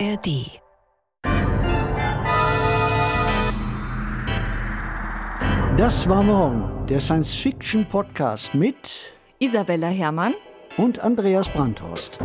[0.00, 0.60] ARD.
[5.76, 10.34] Das war morgen, der Science-Fiction-Podcast mit Isabella Herrmann
[10.76, 12.18] und Andreas Brandhorst.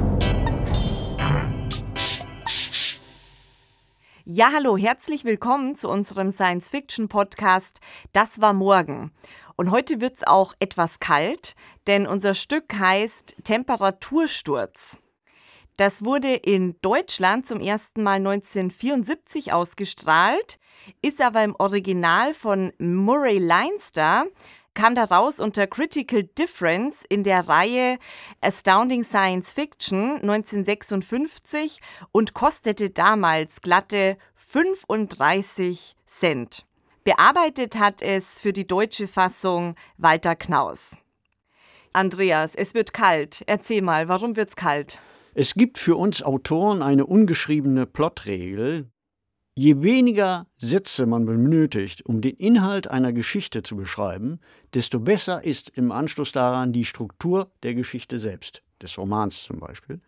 [4.26, 7.80] Ja, hallo, herzlich willkommen zu unserem Science-Fiction-Podcast
[8.14, 9.12] Das war morgen.
[9.58, 11.56] Und heute wird es auch etwas kalt,
[11.86, 15.00] denn unser Stück heißt Temperatursturz.
[15.80, 20.60] Das wurde in Deutschland zum ersten Mal 1974 ausgestrahlt,
[21.02, 24.26] ist aber im Original von Murray Leinster,
[24.74, 27.98] kam daraus unter Critical Difference in der Reihe
[28.42, 31.80] Astounding Science Fiction 1956
[32.12, 36.66] und kostete damals glatte 35 Cent.
[37.06, 40.98] Bearbeitet hat es für die deutsche Fassung Walter Knaus.
[41.94, 43.44] Andreas, es wird kalt.
[43.48, 45.00] Erzähl mal, warum wird's kalt?
[45.36, 48.90] Es gibt für uns Autoren eine ungeschriebene Plotregel.
[49.56, 54.40] Je weniger Sätze man benötigt, um den Inhalt einer Geschichte zu beschreiben,
[54.74, 60.02] desto besser ist im Anschluss daran die Struktur der Geschichte selbst, des Romans zum Beispiel.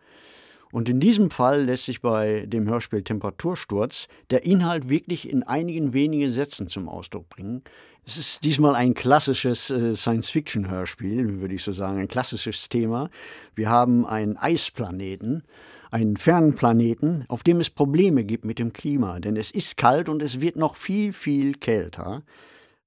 [0.72, 5.92] Und in diesem Fall lässt sich bei dem Hörspiel Temperatursturz der Inhalt wirklich in einigen
[5.92, 7.62] wenigen Sätzen zum Ausdruck bringen.
[8.04, 13.10] Es ist diesmal ein klassisches äh, Science-Fiction-Hörspiel, würde ich so sagen, ein klassisches Thema.
[13.54, 15.44] Wir haben einen Eisplaneten,
[15.90, 20.08] einen fernen Planeten, auf dem es Probleme gibt mit dem Klima, denn es ist kalt
[20.08, 22.22] und es wird noch viel, viel kälter.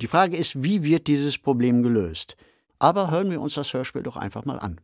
[0.01, 2.35] Die Frage ist, wie wird dieses Problem gelöst?
[2.79, 4.81] Aber hören wir uns das Hörspiel doch einfach mal an.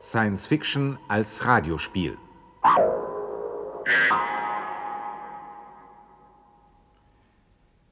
[0.00, 2.18] Science Fiction als Radiospiel.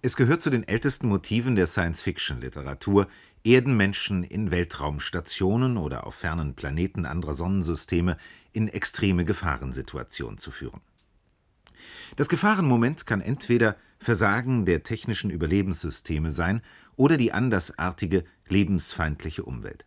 [0.02, 3.08] Es gehört zu den ältesten Motiven der Science-Fiction-Literatur,
[3.42, 8.18] Erdenmenschen in Weltraumstationen oder auf fernen Planeten anderer Sonnensysteme
[8.52, 10.83] in extreme Gefahrensituationen zu führen.
[12.17, 16.61] Das Gefahrenmoment kann entweder Versagen der technischen Überlebenssysteme sein
[16.96, 19.86] oder die andersartige, lebensfeindliche Umwelt.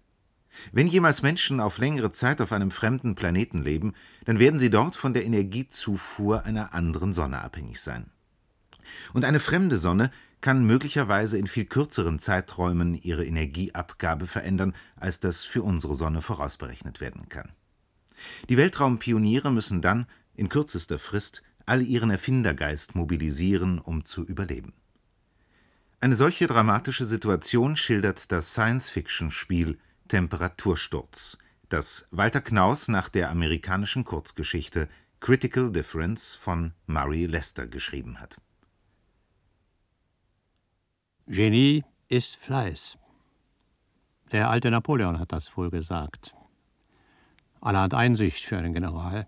[0.71, 3.93] Wenn jemals Menschen auf längere Zeit auf einem fremden Planeten leben,
[4.25, 8.09] dann werden sie dort von der Energiezufuhr einer anderen Sonne abhängig sein.
[9.13, 15.43] Und eine fremde Sonne kann möglicherweise in viel kürzeren Zeiträumen ihre Energieabgabe verändern, als das
[15.43, 17.51] für unsere Sonne vorausberechnet werden kann.
[18.49, 24.73] Die Weltraumpioniere müssen dann in kürzester Frist all ihren Erfindergeist mobilisieren, um zu überleben.
[25.99, 31.37] Eine solche dramatische Situation schildert das Science-Fiction-Spiel Temperatursturz,
[31.69, 38.37] das Walter Knaus nach der amerikanischen Kurzgeschichte Critical Difference von Murray Lester geschrieben hat.
[41.25, 42.97] Genie ist Fleiß.
[44.31, 46.33] Der alte Napoleon hat das wohl gesagt.
[47.59, 49.27] Allerhand Einsicht für einen General.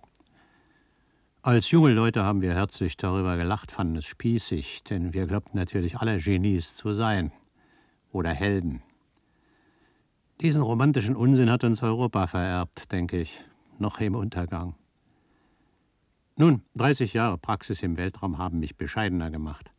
[1.41, 5.97] Als junge Leute haben wir herzlich darüber gelacht, fanden es spießig, denn wir glaubten natürlich
[5.97, 7.31] alle Genies zu sein
[8.12, 8.84] oder Helden.
[10.41, 13.41] Diesen romantischen Unsinn hat uns Europa vererbt, denke ich,
[13.77, 14.75] noch im Untergang.
[16.38, 19.69] Nun, 30 Jahre Praxis im Weltraum haben mich bescheidener gemacht.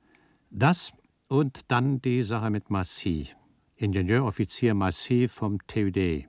[0.51, 0.93] Das
[1.29, 3.31] und dann die Sache mit Massy,
[3.77, 6.27] Ingenieuroffizier Massy vom TUD.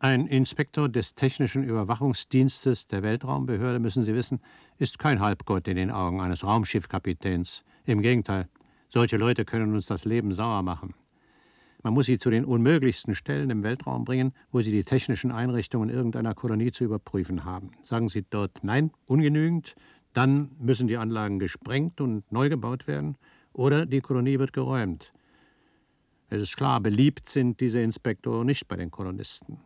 [0.00, 4.40] Ein Inspektor des Technischen Überwachungsdienstes der Weltraumbehörde, müssen Sie wissen,
[4.78, 7.62] ist kein Halbgott in den Augen eines Raumschiffkapitäns.
[7.84, 8.48] Im Gegenteil,
[8.88, 10.94] solche Leute können uns das Leben sauer machen.
[11.82, 15.88] Man muss sie zu den unmöglichsten Stellen im Weltraum bringen, wo sie die technischen Einrichtungen
[15.88, 17.70] irgendeiner Kolonie zu überprüfen haben.
[17.82, 19.74] Sagen sie dort Nein, ungenügend,
[20.12, 23.16] dann müssen die Anlagen gesprengt und neu gebaut werden
[23.52, 25.12] oder die Kolonie wird geräumt.
[26.28, 29.58] Es ist klar, beliebt sind diese Inspektoren nicht bei den Kolonisten.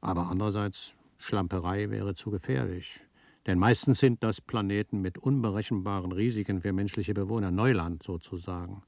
[0.00, 3.00] Aber andererseits, Schlamperei wäre zu gefährlich.
[3.46, 8.82] Denn meistens sind das Planeten mit unberechenbaren Risiken für menschliche Bewohner, Neuland sozusagen.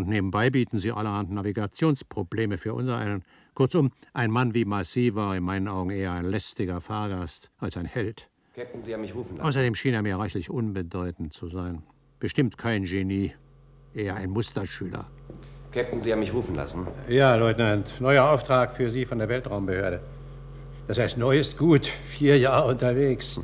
[0.00, 3.22] Und nebenbei bieten sie allerhand Navigationsprobleme für unser einen.
[3.52, 7.84] Kurzum, ein Mann wie Massy war in meinen Augen eher ein lästiger Fahrgast als ein
[7.84, 8.30] Held.
[8.56, 9.46] Captain, Sie haben mich rufen lassen.
[9.46, 11.82] Außerdem schien er mir reichlich unbedeutend zu sein.
[12.18, 13.34] Bestimmt kein Genie,
[13.92, 15.06] eher ein Musterschüler.
[15.70, 16.86] Captain, Sie haben mich rufen lassen.
[17.06, 18.00] Ja, Leutnant.
[18.00, 20.00] Neuer Auftrag für Sie von der Weltraumbehörde.
[20.88, 21.88] Das heißt, neu ist gut.
[22.08, 23.38] Vier Jahre unterwegs.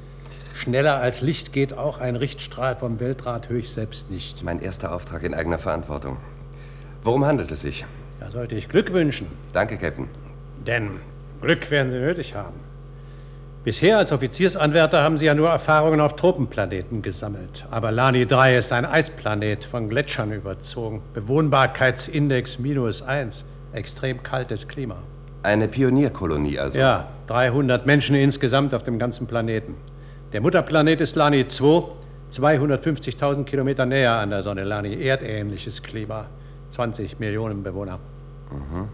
[0.55, 4.43] Schneller als Licht geht auch ein Richtstrahl vom Weltrat höchst selbst nicht.
[4.43, 6.17] Mein erster Auftrag in eigener Verantwortung.
[7.07, 7.85] Worum handelt es sich?
[8.19, 9.29] Da sollte ich Glück wünschen.
[9.53, 10.09] Danke, Captain.
[10.67, 10.99] Denn
[11.41, 12.57] Glück werden Sie nötig haben.
[13.63, 17.65] Bisher als Offiziersanwärter haben Sie ja nur Erfahrungen auf Tropenplaneten gesammelt.
[17.71, 21.01] Aber Lani 3 ist ein Eisplanet, von Gletschern überzogen.
[21.15, 23.45] Bewohnbarkeitsindex minus 1.
[23.73, 24.97] Extrem kaltes Klima.
[25.45, 26.77] Eine Pionierkolonie also.
[26.77, 29.77] Ja, 300 Menschen insgesamt auf dem ganzen Planeten.
[30.33, 31.85] Der Mutterplanet ist Lani 2,
[32.33, 34.65] 250.000 Kilometer näher an der Sonne.
[34.65, 36.27] Lani, erdähnliches Klima,
[36.77, 37.99] 20 Millionen Bewohner.
[38.51, 38.89] Mhm.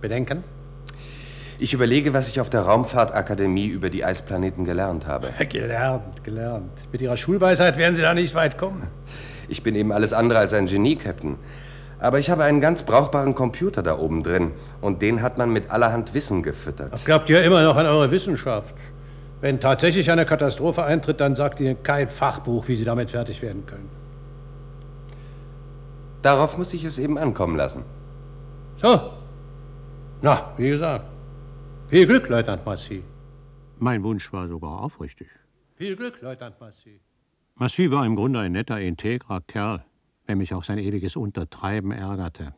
[0.00, 0.42] Bedenken?
[1.60, 5.28] Ich überlege, was ich auf der Raumfahrtakademie über die Eisplaneten gelernt habe.
[5.48, 6.72] Gelernt, gelernt.
[6.90, 8.88] Mit Ihrer Schulweisheit werden Sie da nicht weit kommen.
[9.48, 11.36] Ich bin eben alles andere als ein Genie, Captain.
[12.00, 14.50] Aber ich habe einen ganz brauchbaren Computer da oben drin.
[14.80, 16.92] Und den hat man mit allerhand Wissen gefüttert.
[16.92, 18.74] Das glaubt ihr immer noch an eure Wissenschaft.
[19.40, 23.64] Wenn tatsächlich eine Katastrophe eintritt, dann sagt Ihnen kein Fachbuch, wie Sie damit fertig werden
[23.64, 24.05] können.
[26.26, 27.84] Darauf muss ich es eben ankommen lassen.
[28.74, 29.12] So.
[30.22, 31.04] Na, wie gesagt.
[31.86, 33.04] Viel Glück, Leutnant Massy.
[33.78, 35.28] Mein Wunsch war sogar aufrichtig.
[35.76, 36.98] Viel Glück, Leutnant Massy.
[37.54, 39.84] Massy war im Grunde ein netter, integrer Kerl,
[40.26, 42.54] wenn mich auch sein ewiges Untertreiben ärgerte.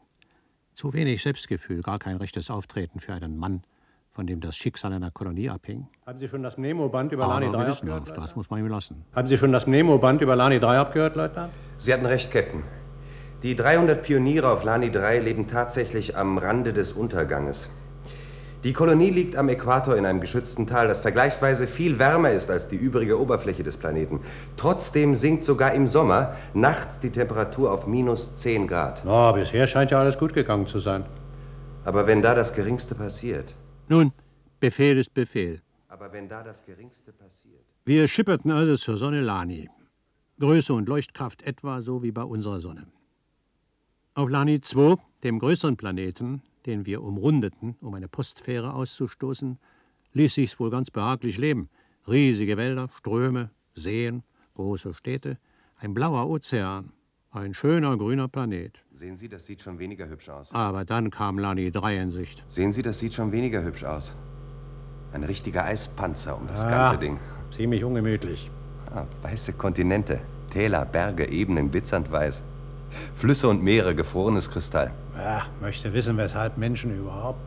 [0.72, 3.64] Zu wenig Selbstgefühl, gar kein rechtes Auftreten für einen Mann,
[4.12, 5.88] von dem das Schicksal einer Kolonie abhing.
[6.06, 8.16] Haben Sie schon das Memo-Band über Lani 3 abgehört?
[8.16, 9.04] Das muss man ihm lassen.
[9.14, 11.52] Haben Sie schon das Memo-Band über Lani 3 abgehört, Leutnant?
[11.76, 12.62] Sie hatten recht, Captain.
[13.44, 17.68] Die 300 Pioniere auf Lani 3 leben tatsächlich am Rande des Unterganges.
[18.64, 22.66] Die Kolonie liegt am Äquator in einem geschützten Tal, das vergleichsweise viel wärmer ist als
[22.66, 24.18] die übrige Oberfläche des Planeten.
[24.56, 29.02] Trotzdem sinkt sogar im Sommer nachts die Temperatur auf minus 10 Grad.
[29.04, 31.04] Na, bisher scheint ja alles gut gegangen zu sein.
[31.84, 33.54] Aber wenn da das Geringste passiert.
[33.86, 34.12] Nun,
[34.58, 35.62] Befehl ist Befehl.
[35.86, 37.62] Aber wenn da das Geringste passiert.
[37.84, 39.70] Wir schipperten also zur Sonne Lani.
[40.40, 42.88] Größe und Leuchtkraft etwa so wie bei unserer Sonne.
[44.18, 49.60] Auf Lani 2, dem größeren Planeten, den wir umrundeten, um eine Postfähre auszustoßen,
[50.12, 51.68] ließ sich's wohl ganz behaglich leben.
[52.08, 54.24] Riesige Wälder, Ströme, Seen,
[54.56, 55.38] große Städte,
[55.76, 56.90] ein blauer Ozean,
[57.30, 58.80] ein schöner grüner Planet.
[58.90, 60.52] Sehen Sie, das sieht schon weniger hübsch aus.
[60.52, 62.44] Aber dann kam Lani 3 in Sicht.
[62.48, 64.16] Sehen Sie, das sieht schon weniger hübsch aus.
[65.12, 67.18] Ein richtiger Eispanzer um das Ah, ganze Ding.
[67.54, 68.50] Ziemlich ungemütlich.
[68.92, 70.20] Ah, weiße Kontinente,
[70.50, 72.42] Täler, Berge, Ebenen, glitzernd weiß.
[73.14, 74.90] Flüsse und Meere, gefrorenes Kristall.
[75.16, 77.40] Ja, möchte wissen, weshalb Menschen überhaupt.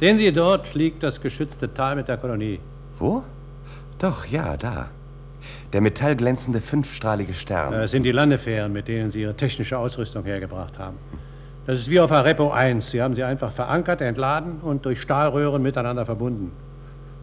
[0.00, 2.60] Sehen Sie, dort liegt das geschützte Tal mit der Kolonie.
[2.98, 3.22] Wo?
[3.98, 4.88] Doch, ja, da.
[5.72, 7.72] Der metallglänzende fünfstrahlige Stern.
[7.72, 10.98] Das sind die Landefähren, mit denen Sie Ihre technische Ausrüstung hergebracht haben.
[11.66, 12.90] Das ist wie auf Arepo 1.
[12.90, 16.52] Sie haben sie einfach verankert, entladen und durch Stahlröhren miteinander verbunden.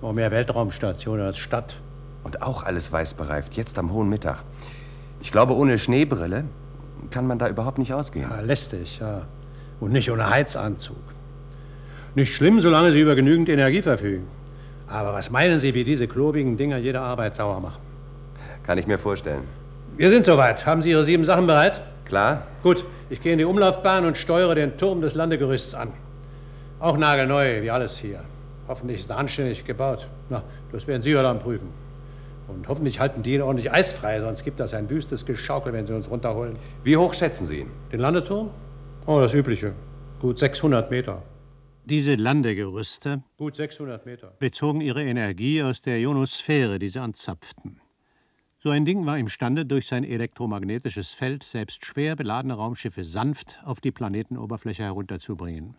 [0.02, 1.76] Noch mehr Weltraumstation als Stadt.
[2.24, 4.44] Und auch alles weiß bereift, jetzt am hohen Mittag.
[5.22, 6.46] Ich glaube, ohne Schneebrille
[7.10, 8.28] kann man da überhaupt nicht ausgehen.
[8.30, 9.24] Ja, lästig, ja.
[9.80, 10.98] Und nicht ohne Heizanzug.
[12.14, 14.28] Nicht schlimm, solange Sie über genügend Energie verfügen.
[14.88, 17.82] Aber was meinen Sie, wie diese klobigen Dinger jede Arbeit sauer machen?
[18.64, 19.44] Kann ich mir vorstellen.
[19.98, 20.66] Wir sind soweit.
[20.66, 21.82] Haben Sie Ihre sieben Sachen bereit?
[22.06, 22.44] Klar?
[22.62, 25.94] Gut, ich gehe in die Umlaufbahn und steuere den Turm des Landegerüsts an.
[26.80, 28.24] Auch nagelneu, wie alles hier.
[28.68, 30.08] Hoffentlich ist er anständig gebaut.
[30.30, 31.70] Na, das werden Sie ja dann prüfen.
[32.52, 35.94] Und hoffentlich halten die ihn ordentlich eisfrei, sonst gibt das ein wüstes Geschaukel, wenn Sie
[35.94, 36.58] uns runterholen.
[36.84, 37.72] Wie hoch schätzen Sie ihn?
[37.92, 38.50] Den Landeturm?
[39.06, 39.74] Oh, das Übliche.
[40.20, 41.24] Gut 600 Meter.
[41.86, 44.34] Diese Landegerüste Gut 600 Meter.
[44.38, 47.82] bezogen ihre Energie aus der Ionosphäre, die sie anzapften.
[48.60, 53.82] So ein Ding war imstande, durch sein elektromagnetisches Feld selbst schwer beladene Raumschiffe sanft auf
[53.82, 55.76] die Planetenoberfläche herunterzubringen.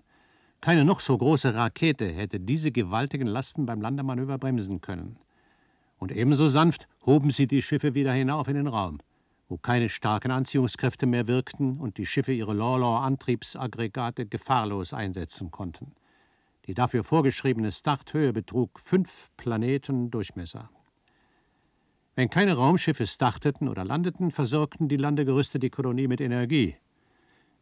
[0.60, 5.16] Keine noch so große Rakete hätte diese gewaltigen Lasten beim Landemanöver bremsen können.
[6.02, 8.98] Und ebenso sanft hoben sie die Schiffe wieder hinauf in den Raum,
[9.48, 15.94] wo keine starken Anziehungskräfte mehr wirkten und die Schiffe ihre Lawlor-Antriebsaggregate gefahrlos einsetzen konnten.
[16.66, 20.70] Die dafür vorgeschriebene Starthöhe betrug fünf Planeten Durchmesser.
[22.16, 26.74] Wenn keine Raumschiffe starteten oder landeten, versorgten die Landegerüste die Kolonie mit Energie.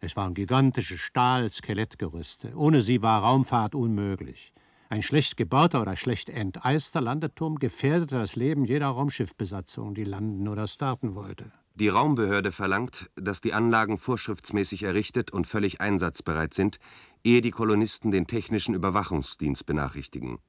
[0.00, 2.56] Es waren gigantische Stahl-Skelettgerüste.
[2.56, 4.54] Ohne sie war Raumfahrt unmöglich.
[4.92, 10.66] Ein schlecht gebauter oder schlecht enteister Landeturm gefährdete das Leben jeder Raumschiffbesatzung, die landen oder
[10.66, 11.52] starten wollte.
[11.76, 16.80] Die Raumbehörde verlangt, dass die Anlagen vorschriftsmäßig errichtet und völlig einsatzbereit sind,
[17.22, 20.40] ehe die Kolonisten den technischen Überwachungsdienst benachrichtigen.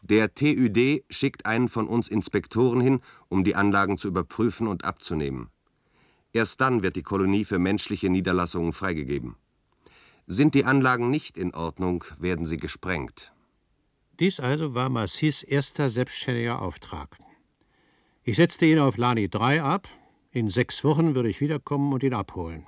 [0.00, 5.50] Der TÜD schickt einen von uns Inspektoren hin, um die Anlagen zu überprüfen und abzunehmen.
[6.32, 9.36] Erst dann wird die Kolonie für menschliche Niederlassungen freigegeben.
[10.26, 13.34] Sind die Anlagen nicht in Ordnung, werden sie gesprengt.
[14.20, 17.16] Dies also war Massis erster selbstständiger Auftrag.
[18.22, 19.88] Ich setzte ihn auf Lani 3 ab.
[20.30, 22.66] In sechs Wochen würde ich wiederkommen und ihn abholen,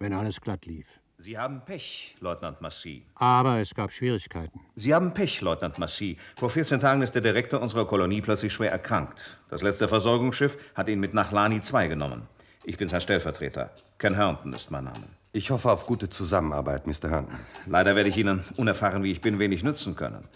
[0.00, 0.88] wenn alles glatt lief.
[1.16, 3.06] Sie haben Pech, Leutnant Massy.
[3.14, 4.58] Aber es gab Schwierigkeiten.
[4.74, 6.16] Sie haben Pech, Leutnant Massy.
[6.36, 9.38] Vor 14 Tagen ist der Direktor unserer Kolonie plötzlich schwer erkrankt.
[9.48, 12.22] Das letzte Versorgungsschiff hat ihn mit nach Lani 2 genommen.
[12.64, 13.70] Ich bin sein Stellvertreter.
[13.98, 15.04] Ken Herndon ist mein Name.
[15.32, 17.10] Ich hoffe auf gute Zusammenarbeit, Mr.
[17.10, 17.38] Herndon.
[17.66, 20.26] Leider werde ich Ihnen, unerfahren wie ich bin, wenig nützen können.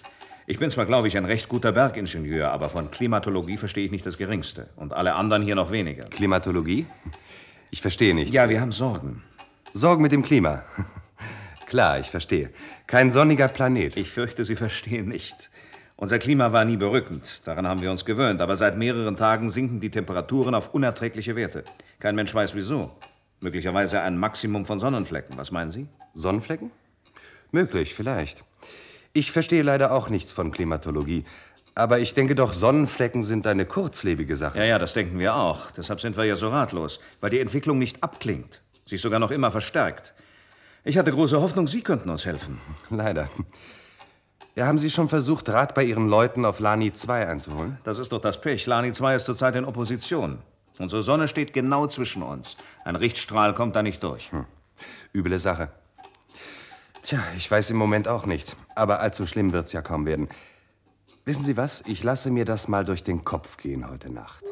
[0.46, 4.04] Ich bin zwar, glaube ich, ein recht guter Bergingenieur, aber von Klimatologie verstehe ich nicht
[4.04, 4.68] das Geringste.
[4.76, 6.04] Und alle anderen hier noch weniger.
[6.04, 6.86] Klimatologie?
[7.70, 8.32] Ich verstehe nicht.
[8.32, 9.22] Ja, wir haben Sorgen.
[9.72, 10.62] Sorgen mit dem Klima.
[11.66, 12.50] Klar, ich verstehe.
[12.86, 13.96] Kein sonniger Planet.
[13.96, 15.50] Ich fürchte, Sie verstehen nicht.
[15.96, 19.80] Unser Klima war nie berückend, daran haben wir uns gewöhnt, aber seit mehreren Tagen sinken
[19.80, 21.64] die Temperaturen auf unerträgliche Werte.
[22.00, 22.90] Kein Mensch weiß wieso.
[23.40, 25.38] Möglicherweise ein Maximum von Sonnenflecken.
[25.38, 25.86] Was meinen Sie?
[26.12, 26.70] Sonnenflecken?
[27.52, 28.44] Möglich, vielleicht.
[29.16, 31.24] Ich verstehe leider auch nichts von Klimatologie.
[31.76, 34.58] Aber ich denke doch, Sonnenflecken sind eine kurzlebige Sache.
[34.58, 35.70] Ja, ja, das denken wir auch.
[35.70, 38.60] Deshalb sind wir ja so ratlos, weil die Entwicklung nicht abklingt.
[38.84, 40.14] Sie ist sogar noch immer verstärkt.
[40.82, 42.60] Ich hatte große Hoffnung, Sie könnten uns helfen.
[42.90, 43.30] Leider.
[44.56, 47.78] Ja, haben Sie schon versucht, Rat bei Ihren Leuten auf Lani 2 einzuholen?
[47.84, 48.66] Das ist doch das Pech.
[48.66, 50.38] Lani 2 ist zurzeit in Opposition.
[50.78, 52.56] Unsere Sonne steht genau zwischen uns.
[52.84, 54.32] Ein Richtstrahl kommt da nicht durch.
[54.32, 54.44] Hm.
[55.12, 55.70] Üble Sache.
[57.02, 58.56] Tja, ich weiß im Moment auch nichts.
[58.74, 60.28] Aber allzu schlimm wird's ja kaum werden.
[61.24, 61.82] Wissen Sie was?
[61.86, 64.42] Ich lasse mir das mal durch den Kopf gehen heute Nacht.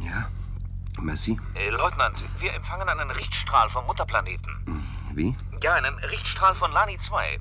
[0.00, 0.28] Ja,
[1.00, 1.38] Merci.
[1.54, 4.84] Äh, Leutnant, wir empfangen einen Richtstrahl vom Mutterplaneten.
[5.12, 5.34] Wie?
[5.62, 7.38] Ja, einen Richtstrahl von Lani 2.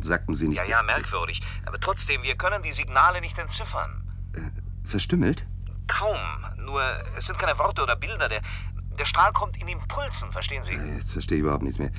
[0.00, 0.58] Sagten Sie nicht.
[0.58, 1.42] Ja, ja, merkwürdig.
[1.66, 4.02] Aber trotzdem, wir können die Signale nicht entziffern.
[4.84, 5.46] Verstümmelt?
[5.86, 6.18] Kaum.
[6.56, 6.82] Nur,
[7.16, 8.28] es sind keine Worte oder Bilder.
[8.28, 8.40] Der,
[8.98, 10.72] der Strahl kommt in Impulsen, verstehen Sie?
[10.72, 11.90] Jetzt verstehe ich überhaupt nichts mehr.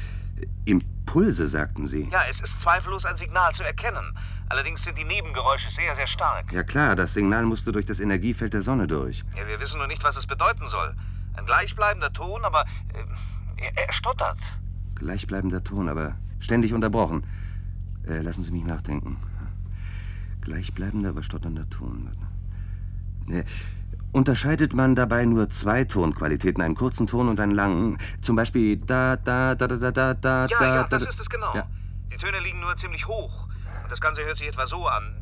[0.65, 2.09] Impulse, sagten Sie.
[2.11, 4.17] Ja, es ist zweifellos ein Signal zu erkennen.
[4.49, 6.51] Allerdings sind die Nebengeräusche sehr, sehr stark.
[6.51, 9.23] Ja klar, das Signal musste durch das Energiefeld der Sonne durch.
[9.35, 10.95] Ja, wir wissen nur nicht, was es bedeuten soll.
[11.35, 14.39] Ein gleichbleibender Ton, aber äh, er, er stottert.
[14.95, 17.25] Gleichbleibender Ton, aber ständig unterbrochen.
[18.09, 19.17] Äh, lassen Sie mich nachdenken.
[20.41, 22.09] Gleichbleibender, aber stotternder Ton.
[23.29, 23.43] Äh,
[24.11, 27.99] unterscheidet man dabei nur zwei Tonqualitäten, einen kurzen Ton und einen langen?
[28.21, 31.19] Zum Beispiel da, da, da, da, da, da, da, Ja, da, ja, da, das ist
[31.19, 31.53] es genau.
[31.53, 31.67] Ja.
[32.11, 33.47] Die Töne liegen nur ziemlich hoch.
[33.83, 35.15] Und das Ganze hört sich etwa so an.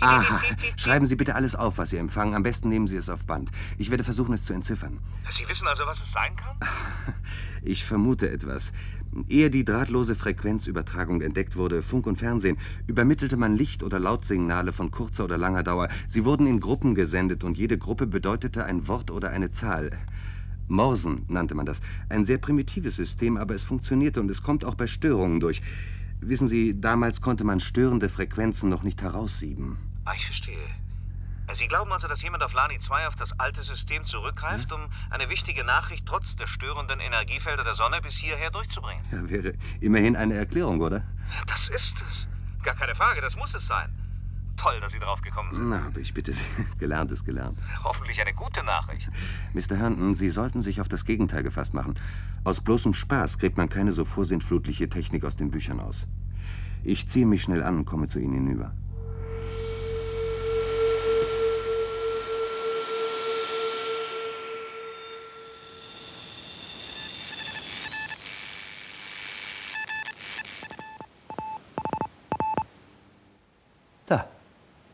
[0.00, 0.40] Aha,
[0.76, 2.34] schreiben Sie bitte alles auf, was Sie empfangen.
[2.34, 3.50] Am besten nehmen Sie es auf Band.
[3.78, 4.98] Ich werde versuchen, es zu entziffern.
[5.30, 6.56] Sie wissen also, was es sein kann?
[7.62, 8.72] Ich vermute etwas.
[9.28, 12.56] Ehe die drahtlose Frequenzübertragung entdeckt wurde, Funk und Fernsehen,
[12.86, 15.88] übermittelte man Licht- oder Lautsignale von kurzer oder langer Dauer.
[16.06, 19.90] Sie wurden in Gruppen gesendet und jede Gruppe bedeutete ein Wort oder eine Zahl.
[20.68, 21.80] Morsen nannte man das.
[22.08, 25.62] Ein sehr primitives System, aber es funktionierte und es kommt auch bei Störungen durch.
[26.20, 29.76] Wissen Sie, damals konnte man störende Frequenzen noch nicht heraussieben.
[30.04, 30.68] Ah, ich verstehe.
[31.52, 35.28] Sie glauben also, dass jemand auf Lani 2 auf das alte System zurückgreift, um eine
[35.28, 39.04] wichtige Nachricht trotz der störenden Energiefelder der Sonne bis hierher durchzubringen?
[39.12, 41.02] Ja, wäre immerhin eine Erklärung, oder?
[41.46, 42.28] Das ist es.
[42.62, 43.94] Gar keine Frage, das muss es sein.
[44.56, 45.68] Toll, dass Sie drauf gekommen sind.
[45.68, 46.44] Na, aber ich bitte Sie,
[46.78, 47.58] gelernt ist gelernt.
[47.82, 49.10] Hoffentlich eine gute Nachricht.
[49.52, 49.76] Mr.
[49.76, 51.98] Herndon, Sie sollten sich auf das Gegenteil gefasst machen.
[52.44, 56.06] Aus bloßem Spaß gräbt man keine so vorsintflutliche Technik aus den Büchern aus.
[56.82, 58.74] Ich ziehe mich schnell an und komme zu Ihnen hinüber.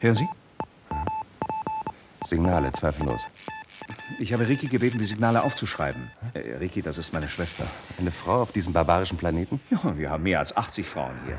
[0.00, 0.28] Hören Sie?
[2.24, 3.28] Signale, zweifellos.
[4.18, 6.10] Ich habe Ricky gebeten, die Signale aufzuschreiben.
[6.32, 7.66] Äh, Ricky, das ist meine Schwester.
[7.98, 9.60] Eine Frau auf diesem barbarischen Planeten?
[9.70, 11.38] Ja, wir haben mehr als 80 Frauen hier.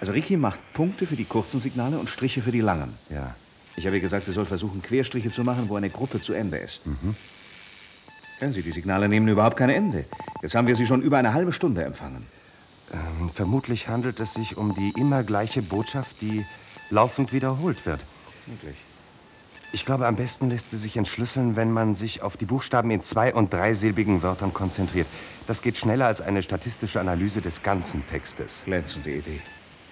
[0.00, 2.94] Also Ricky macht Punkte für die kurzen Signale und Striche für die langen.
[3.10, 3.36] Ja.
[3.76, 6.56] Ich habe ihr gesagt, sie soll versuchen, Querstriche zu machen, wo eine Gruppe zu Ende
[6.56, 6.82] ist.
[8.38, 10.04] Hören Sie, die Signale nehmen überhaupt kein Ende.
[10.42, 12.26] Jetzt haben wir sie schon über eine halbe Stunde empfangen.
[12.92, 16.44] Ähm, vermutlich handelt es sich um die immer gleiche Botschaft, die
[16.94, 18.04] laufend wiederholt wird.
[18.46, 18.76] Wirklich.
[19.72, 23.02] Ich glaube, am besten lässt sie sich entschlüsseln, wenn man sich auf die Buchstaben in
[23.02, 25.08] zwei- und dreisilbigen Wörtern konzentriert.
[25.48, 28.62] Das geht schneller als eine statistische Analyse des ganzen Textes.
[28.64, 29.40] Glänzende Idee.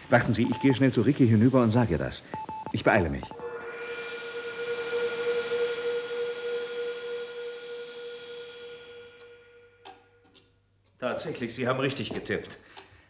[0.09, 2.23] Warten Sie, ich gehe schnell zu Ricky hinüber und sage ihr das.
[2.71, 3.25] Ich beeile mich.
[11.01, 12.59] Tatsächlich, Sie haben richtig getippt.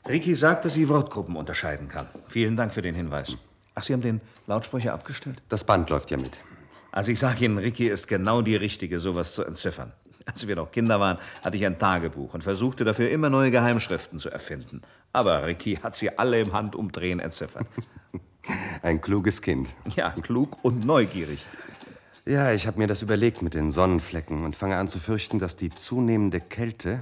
[0.08, 2.08] Ricky sagt, dass sie Wortgruppen unterscheiden kann.
[2.28, 3.36] Vielen Dank für den Hinweis.
[3.74, 5.42] Ach, Sie haben den Lautsprecher abgestellt?
[5.48, 6.40] Das Band läuft ja mit.
[6.90, 9.92] Also ich sage Ihnen, Ricky ist genau die Richtige, sowas zu entziffern.
[10.26, 14.18] Als wir noch Kinder waren, hatte ich ein Tagebuch und versuchte dafür immer neue Geheimschriften
[14.18, 14.82] zu erfinden.
[15.12, 17.66] Aber Ricky hat sie alle im Handumdrehen entziffert.
[18.82, 19.68] Ein kluges Kind.
[19.94, 21.46] Ja, klug und neugierig.
[22.26, 25.54] Ja, ich habe mir das überlegt mit den Sonnenflecken und fange an zu fürchten, dass
[25.56, 26.98] die zunehmende Kälte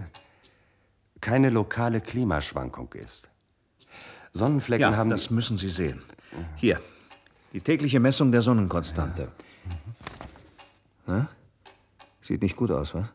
[1.23, 3.29] keine lokale Klimaschwankung ist.
[4.33, 5.09] Sonnenflecken Ja, haben.
[5.11, 6.03] das müssen Sie sehen.
[6.57, 6.81] Hier,
[7.53, 9.29] die tägliche Messung der Sonnenkonstante.
[11.07, 11.29] Ja.
[12.21, 13.07] Sieht nicht gut aus, was?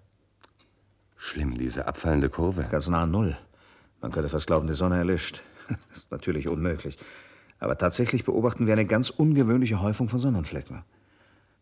[1.16, 2.68] Schlimm, diese abfallende Kurve.
[2.70, 3.38] Ganz nah an Null.
[4.02, 5.42] Man könnte fast glauben, die Sonne erlischt.
[5.70, 6.98] Das ist natürlich unmöglich.
[7.60, 10.84] Aber tatsächlich beobachten wir eine ganz ungewöhnliche Häufung von Sonnenflecken.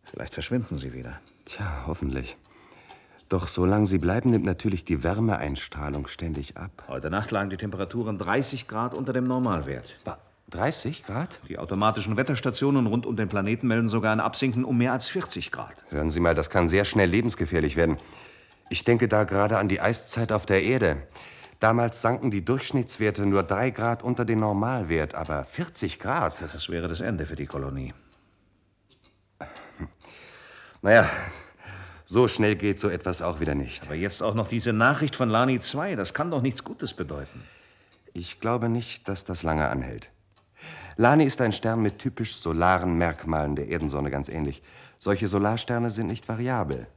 [0.03, 1.19] Vielleicht verschwinden sie wieder.
[1.45, 2.35] Tja, hoffentlich.
[3.29, 6.83] Doch solange sie bleiben, nimmt natürlich die Wärmeeinstrahlung ständig ab.
[6.87, 9.95] Heute Nacht lagen die Temperaturen 30 Grad unter dem Normalwert.
[10.53, 11.39] 30 Grad?
[11.49, 15.51] Die automatischen Wetterstationen rund um den Planeten melden sogar ein Absinken um mehr als 40
[15.51, 15.85] Grad.
[15.89, 17.97] Hören Sie mal, das kann sehr schnell lebensgefährlich werden.
[18.69, 21.07] Ich denke da gerade an die Eiszeit auf der Erde.
[21.59, 26.41] Damals sanken die Durchschnittswerte nur drei Grad unter den Normalwert, aber 40 Grad.
[26.41, 27.93] Das, Das wäre das Ende für die Kolonie.
[30.81, 31.09] naja,
[32.05, 33.85] so schnell geht so etwas auch wieder nicht.
[33.85, 37.43] Aber jetzt auch noch diese Nachricht von Lani 2, das kann doch nichts Gutes bedeuten.
[38.13, 40.12] Ich glaube nicht, dass das lange anhält.
[40.95, 44.61] Lani ist ein Stern mit typisch solaren Merkmalen der Erdensonne ganz ähnlich.
[44.97, 46.87] Solche Solarsterne sind nicht variabel.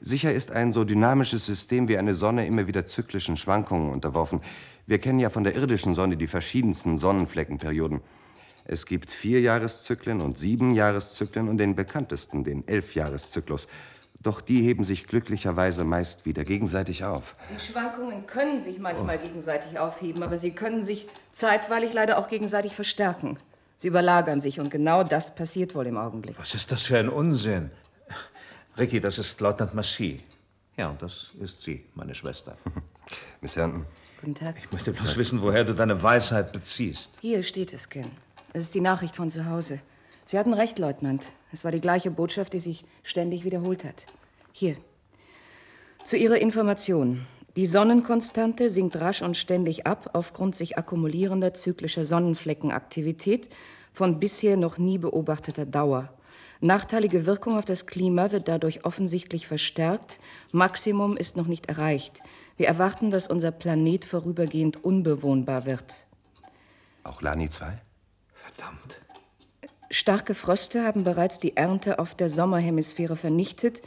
[0.00, 4.40] Sicher ist ein so dynamisches System wie eine Sonne immer wieder zyklischen Schwankungen unterworfen.
[4.86, 8.00] Wir kennen ja von der irdischen Sonne die verschiedensten Sonnenfleckenperioden.
[8.64, 13.68] Es gibt vier Jahreszyklen und sieben Jahreszyklen und den bekanntesten, den Elfjahreszyklus.
[14.22, 17.34] Doch die heben sich glücklicherweise meist wieder gegenseitig auf.
[17.54, 22.74] Die Schwankungen können sich manchmal gegenseitig aufheben, aber sie können sich zeitweilig leider auch gegenseitig
[22.74, 23.38] verstärken.
[23.78, 26.38] Sie überlagern sich und genau das passiert wohl im Augenblick.
[26.38, 27.70] Was ist das für ein Unsinn?
[28.78, 30.20] Ricky, das ist Leutnant Massy.
[30.76, 32.56] Ja, und das ist sie, meine Schwester.
[33.40, 33.84] Miss Herndon,
[34.20, 34.54] Guten Tag.
[34.62, 37.14] Ich möchte bloß wissen, woher du deine Weisheit beziehst.
[37.20, 38.08] Hier steht es, Ken.
[38.52, 39.80] Es ist die Nachricht von zu Hause.
[40.26, 41.26] Sie hatten recht, Leutnant.
[41.52, 44.06] Es war die gleiche Botschaft, die sich ständig wiederholt hat.
[44.52, 44.76] Hier.
[46.04, 47.26] Zu Ihrer Information.
[47.56, 53.50] Die Sonnenkonstante sinkt rasch und ständig ab aufgrund sich akkumulierender zyklischer Sonnenfleckenaktivität
[53.92, 56.12] von bisher noch nie beobachteter Dauer.
[56.60, 60.18] Nachteilige Wirkung auf das Klima wird dadurch offensichtlich verstärkt.
[60.52, 62.22] Maximum ist noch nicht erreicht.
[62.56, 66.06] Wir erwarten, dass unser Planet vorübergehend unbewohnbar wird.
[67.04, 67.82] auch Lani 2?
[68.32, 69.00] Verdammt.
[69.94, 73.82] Starke Fröste haben bereits die Ernte auf der Sommerhemisphäre vernichtet.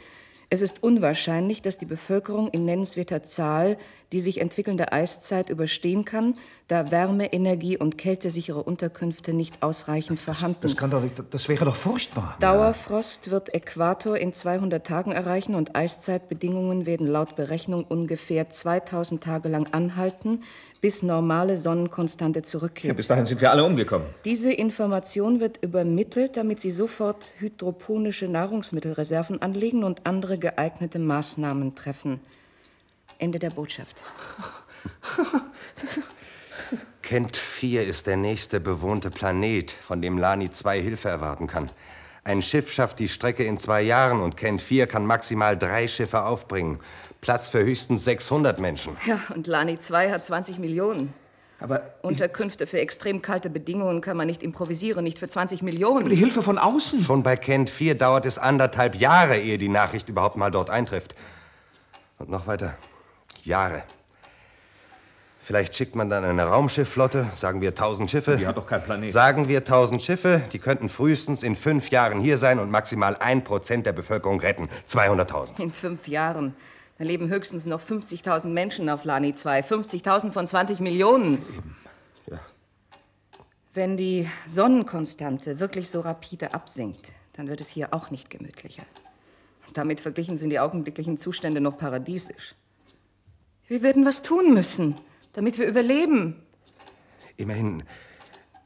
[0.50, 3.76] Es ist unwahrscheinlich, dass die Bevölkerung in nennenswerter Zahl
[4.12, 6.34] die sich entwickelnde Eiszeit überstehen kann,
[6.68, 11.64] da Wärme, Energie und kältesichere Unterkünfte nicht ausreichend vorhanden Das kann doch nicht, das wäre
[11.64, 12.36] doch furchtbar.
[12.40, 19.48] Dauerfrost wird Äquator in 200 Tagen erreichen und Eiszeitbedingungen werden laut Berechnung ungefähr 2000 Tage
[19.48, 20.42] lang anhalten,
[20.80, 22.96] bis normale Sonnenkonstante Ja, zurückkehrt.
[22.96, 24.06] bis dahin sind wir alle umgekommen.
[24.24, 32.20] Diese Information wird übermittelt, damit Sie sofort hydroponische Nahrungsmittelreserven anlegen und andere geeignete Maßnahmen treffen.
[33.18, 34.02] Ende der Botschaft.
[37.02, 41.70] Kent 4 ist der nächste bewohnte Planet, von dem Lani 2 Hilfe erwarten kann.
[42.24, 46.24] Ein Schiff schafft die Strecke in zwei Jahren und Kent 4 kann maximal drei Schiffe
[46.24, 46.80] aufbringen.
[47.20, 48.96] Platz für höchstens 600 Menschen.
[49.06, 51.14] Ja, und Lani 2 hat 20 Millionen.
[51.60, 56.08] Aber Unterkünfte für extrem kalte Bedingungen kann man nicht improvisieren, nicht für 20 Millionen.
[56.08, 57.00] die Hilfe von außen.
[57.02, 61.14] Schon bei Kent 4 dauert es anderthalb Jahre, ehe die Nachricht überhaupt mal dort eintrifft.
[62.18, 62.76] Und noch weiter.
[63.46, 63.82] Jahre.
[65.46, 68.36] Vielleicht schickt man dann eine Raumschiffflotte, sagen wir 1000 Schiffe.
[68.36, 69.12] Die hat doch kein Planet.
[69.12, 73.44] Sagen wir 1000 Schiffe, die könnten frühestens in fünf Jahren hier sein und maximal ein
[73.44, 74.68] Prozent der Bevölkerung retten.
[74.88, 75.60] 200.000.
[75.60, 76.56] In fünf Jahren.
[76.98, 79.60] Da leben höchstens noch 50.000 Menschen auf Lani 2.
[79.60, 81.40] 50.000 von 20 Millionen.
[82.28, 82.40] Ja.
[83.72, 88.82] Wenn die Sonnenkonstante wirklich so rapide absinkt, dann wird es hier auch nicht gemütlicher.
[89.74, 92.56] Damit verglichen sind die augenblicklichen Zustände noch paradiesisch.
[93.68, 94.96] Wir werden was tun müssen,
[95.32, 96.36] damit wir überleben.
[97.36, 97.82] Immerhin,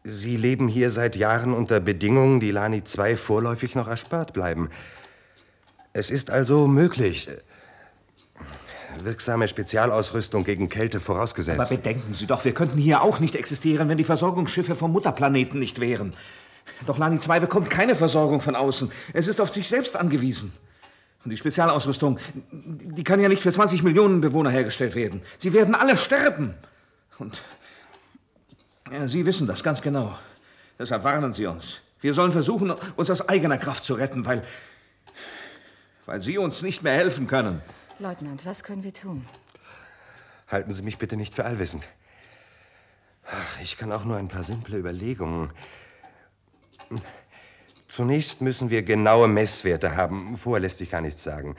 [0.04, 4.70] Sie leben hier seit Jahren unter Bedingungen, die Lani 2 vorläufig noch erspart bleiben.
[5.92, 7.28] Es ist also möglich.
[9.02, 11.70] Wirksame Spezialausrüstung gegen Kälte Aber vorausgesetzt.
[11.70, 15.80] bedenken Sie doch, wir könnten hier auch nicht existieren, wenn die Versorgungsschiffe vom Mutterplaneten nicht
[15.80, 16.14] wären.
[16.86, 18.90] Doch Lani 2 bekommt keine Versorgung von außen.
[19.12, 20.52] Es ist auf sich selbst angewiesen.
[21.24, 22.18] Und die Spezialausrüstung,
[22.50, 25.22] die kann ja nicht für 20 Millionen Bewohner hergestellt werden.
[25.38, 26.54] Sie werden alle sterben.
[27.18, 27.40] Und
[28.90, 30.16] ja, Sie wissen das ganz genau.
[30.78, 31.82] Deshalb warnen Sie uns.
[32.00, 34.42] Wir sollen versuchen, uns aus eigener Kraft zu retten, weil,
[36.06, 37.60] weil Sie uns nicht mehr helfen können.
[37.98, 39.26] Leutnant, was können wir tun?
[40.48, 41.86] Halten Sie mich bitte nicht für allwissend.
[43.26, 45.52] Ach, ich kann auch nur ein paar simple Überlegungen.
[47.90, 50.36] Zunächst müssen wir genaue Messwerte haben.
[50.36, 51.56] Vorher lässt sich gar nichts sagen.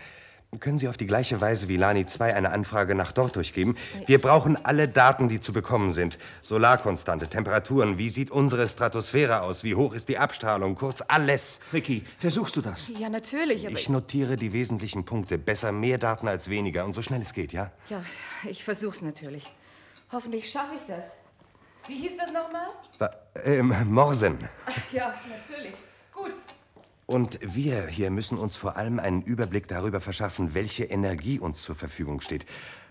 [0.62, 3.76] Können Sie auf die gleiche Weise wie Lani 2 eine Anfrage nach dort durchgeben?
[4.06, 6.18] Wir brauchen alle Daten, die zu bekommen sind.
[6.42, 11.60] Solarkonstante, Temperaturen, wie sieht unsere Stratosphäre aus, wie hoch ist die Abstrahlung, kurz alles.
[11.74, 12.90] Ricky, versuchst du das?
[12.98, 15.38] Ja, natürlich, aber Ich notiere die wesentlichen Punkte.
[15.38, 17.72] Besser mehr Daten als weniger und so schnell es geht, ja?
[17.90, 18.02] Ja,
[18.50, 19.52] ich versuch's natürlich.
[20.14, 21.12] Hoffentlich schaffe ich das.
[21.88, 22.70] Wie hieß das nochmal?
[23.44, 24.38] Ähm, Morsen.
[24.94, 25.74] Ja, natürlich.
[26.12, 26.34] Gut.
[27.06, 31.76] Und wir hier müssen uns vor allem einen Überblick darüber verschaffen, welche Energie uns zur
[31.76, 32.46] Verfügung steht.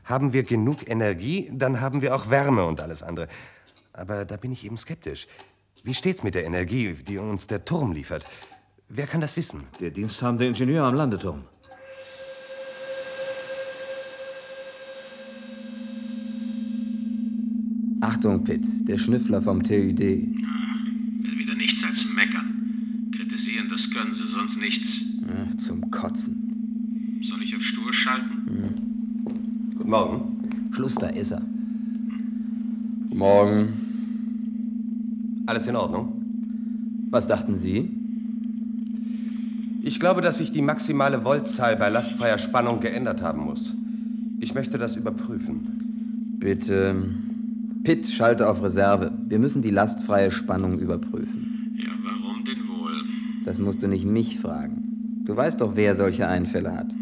[0.04, 3.28] Haben wir genug Energie, dann haben wir auch Wärme und alles andere.
[3.92, 5.26] Aber da bin ich eben skeptisch.
[5.82, 8.26] Wie steht's mit der Energie, die uns der Turm liefert?
[8.88, 9.64] Wer kann das wissen?
[9.78, 11.44] Der diensthabende Ingenieur am Landeturm.
[18.02, 20.00] Achtung, Pitt, der Schnüffler vom TÜD.
[20.00, 23.10] Will wieder nichts als meckern.
[23.16, 25.00] Kritisieren, das können sie sonst nichts.
[25.26, 27.20] Ach, zum Kotzen.
[27.22, 29.72] Soll ich auf Stur schalten?
[29.74, 30.68] Guten Morgen.
[30.72, 31.40] Schluss, da ist er.
[33.08, 35.44] Morgen.
[35.46, 36.12] Alles in Ordnung?
[37.08, 37.90] Was dachten Sie?
[39.82, 43.74] Ich glaube, dass sich die maximale Voltzahl bei lastfreier Spannung geändert haben muss.
[44.40, 46.36] Ich möchte das überprüfen.
[46.38, 47.14] Bitte.
[47.82, 49.10] Pitt, schalte auf Reserve.
[49.26, 51.74] Wir müssen die lastfreie Spannung überprüfen.
[51.78, 52.92] Ja, warum denn wohl?
[53.50, 55.24] Das musst du nicht mich fragen.
[55.24, 56.94] Du weißt doch, wer solche Einfälle hat.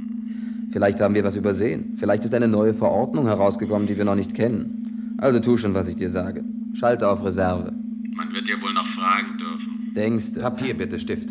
[0.73, 1.93] Vielleicht haben wir was übersehen.
[1.97, 5.15] Vielleicht ist eine neue Verordnung herausgekommen, die wir noch nicht kennen.
[5.19, 6.43] Also tu schon, was ich dir sage.
[6.73, 7.71] Schalte auf Reserve.
[8.17, 9.93] Man wird ja wohl noch fragen dürfen.
[9.95, 10.41] Denkste.
[10.41, 11.29] Papier bitte, Stift.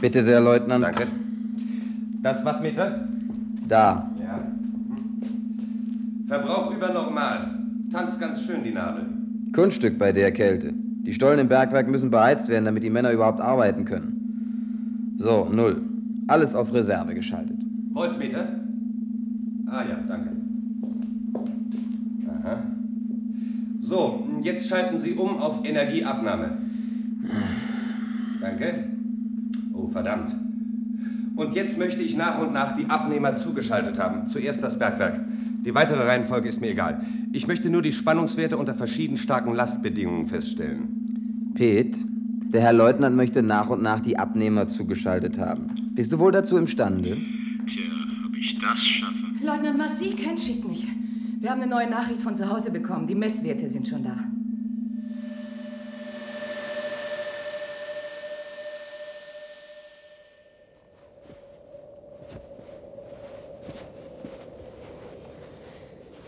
[0.00, 0.82] Bitte sehr, Leutnant.
[0.82, 1.06] Danke.
[2.20, 3.06] Das Wattmeter?
[3.68, 4.10] Da.
[4.20, 4.40] Ja.
[6.26, 7.60] Verbrauch über normal.
[7.92, 9.06] Tanzt ganz schön die Nadel.
[9.52, 10.74] Kunststück bei der Kälte.
[11.02, 15.14] Die Stollen im Bergwerk müssen beheizt werden, damit die Männer überhaupt arbeiten können.
[15.16, 15.82] So, null.
[16.26, 17.56] Alles auf Reserve geschaltet.
[17.92, 18.46] Voltmeter?
[19.66, 20.30] Ah ja, danke.
[22.28, 22.62] Aha.
[23.80, 26.58] So, jetzt schalten Sie um auf Energieabnahme.
[28.40, 28.84] Danke.
[29.74, 30.34] Oh, verdammt.
[31.36, 34.26] Und jetzt möchte ich nach und nach die Abnehmer zugeschaltet haben.
[34.26, 35.20] Zuerst das Bergwerk.
[35.64, 37.04] Die weitere Reihenfolge ist mir egal.
[37.32, 41.52] Ich möchte nur die Spannungswerte unter verschieden starken Lastbedingungen feststellen.
[41.54, 41.98] Pete,
[42.52, 45.68] der Herr Leutnant möchte nach und nach die Abnehmer zugeschaltet haben.
[45.94, 47.18] Bist du wohl dazu imstande?
[47.66, 47.82] Tja,
[48.26, 49.26] ob ich das schaffe?
[49.42, 50.86] Leutnant Marcy kennt schickt mich.
[51.40, 53.06] Wir haben eine neue Nachricht von zu Hause bekommen.
[53.06, 54.16] Die Messwerte sind schon da.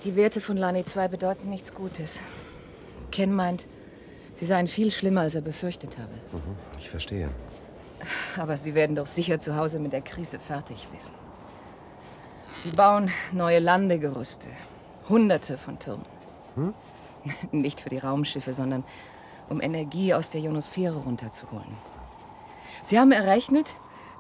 [0.04, 2.18] Die Werte von Lani 2 bedeuten nichts Gutes.
[3.12, 3.68] Ken meint,
[4.34, 6.12] sie seien viel schlimmer, als er befürchtet habe.
[6.76, 7.28] Ich verstehe.
[8.36, 11.14] Aber sie werden doch sicher zu Hause mit der Krise fertig werden.
[12.64, 14.48] Sie bauen neue Landegerüste.
[15.08, 16.06] Hunderte von Türmen.
[17.52, 18.82] Nicht für die Raumschiffe, sondern
[19.48, 21.76] um Energie aus der Ionosphäre runterzuholen.
[22.82, 23.66] Sie haben errechnet,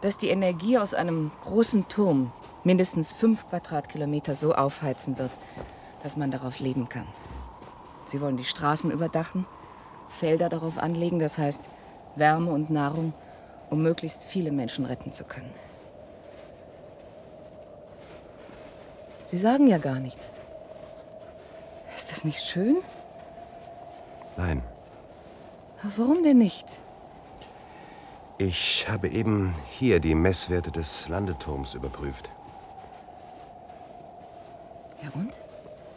[0.00, 2.32] dass die Energie aus einem großen Turm
[2.64, 5.32] mindestens fünf Quadratkilometer so aufheizen wird,
[6.02, 7.06] dass man darauf leben kann.
[8.04, 9.46] Sie wollen die Straßen überdachen,
[10.08, 11.68] Felder darauf anlegen, das heißt
[12.16, 13.14] Wärme und Nahrung,
[13.70, 15.50] um möglichst viele Menschen retten zu können.
[19.24, 20.28] Sie sagen ja gar nichts.
[21.96, 22.76] Ist das nicht schön?
[24.36, 24.62] Nein.
[25.82, 26.66] Aber warum denn nicht?
[28.36, 32.30] Ich habe eben hier die Messwerte des Landeturms überprüft.
[35.02, 35.32] Ja und?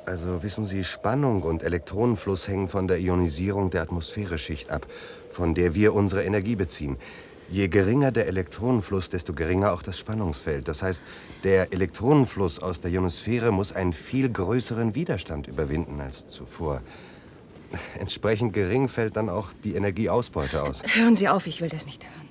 [0.05, 4.85] Also wissen Sie, Spannung und Elektronenfluss hängen von der Ionisierung der Atmosphäreschicht ab,
[5.29, 6.97] von der wir unsere Energie beziehen.
[7.49, 10.67] Je geringer der Elektronenfluss, desto geringer auch das Spannungsfeld.
[10.67, 11.01] Das heißt,
[11.43, 16.81] der Elektronenfluss aus der Ionosphäre muss einen viel größeren Widerstand überwinden als zuvor.
[17.99, 20.81] Entsprechend gering fällt dann auch die Energieausbeute aus.
[20.95, 22.29] Hören Sie auf, ich will das nicht hören.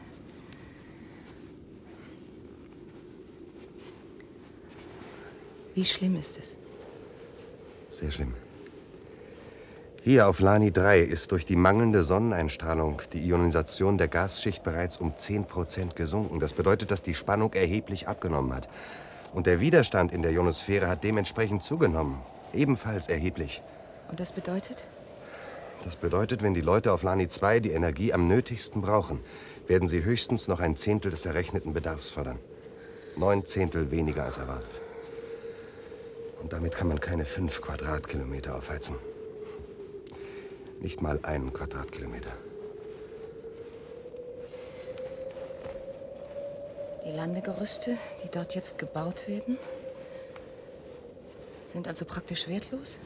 [5.74, 6.56] Wie schlimm ist es?
[7.94, 8.34] Sehr schlimm.
[10.02, 15.16] Hier auf Lani 3 ist durch die mangelnde Sonneneinstrahlung die Ionisation der Gasschicht bereits um
[15.16, 16.40] 10 Prozent gesunken.
[16.40, 18.68] Das bedeutet, dass die Spannung erheblich abgenommen hat.
[19.32, 22.18] Und der Widerstand in der Ionosphäre hat dementsprechend zugenommen.
[22.52, 23.62] Ebenfalls erheblich.
[24.10, 24.82] Und das bedeutet?
[25.84, 29.20] Das bedeutet, wenn die Leute auf Lani 2 die Energie am nötigsten brauchen,
[29.68, 32.40] werden sie höchstens noch ein Zehntel des errechneten Bedarfs fördern.
[33.16, 34.83] Neun Zehntel weniger als erwartet.
[36.44, 38.96] Und damit kann man keine fünf Quadratkilometer aufheizen.
[40.78, 42.28] Nicht mal einen Quadratkilometer.
[47.06, 49.56] Die Landegerüste, die dort jetzt gebaut werden,
[51.72, 52.98] sind also praktisch wertlos?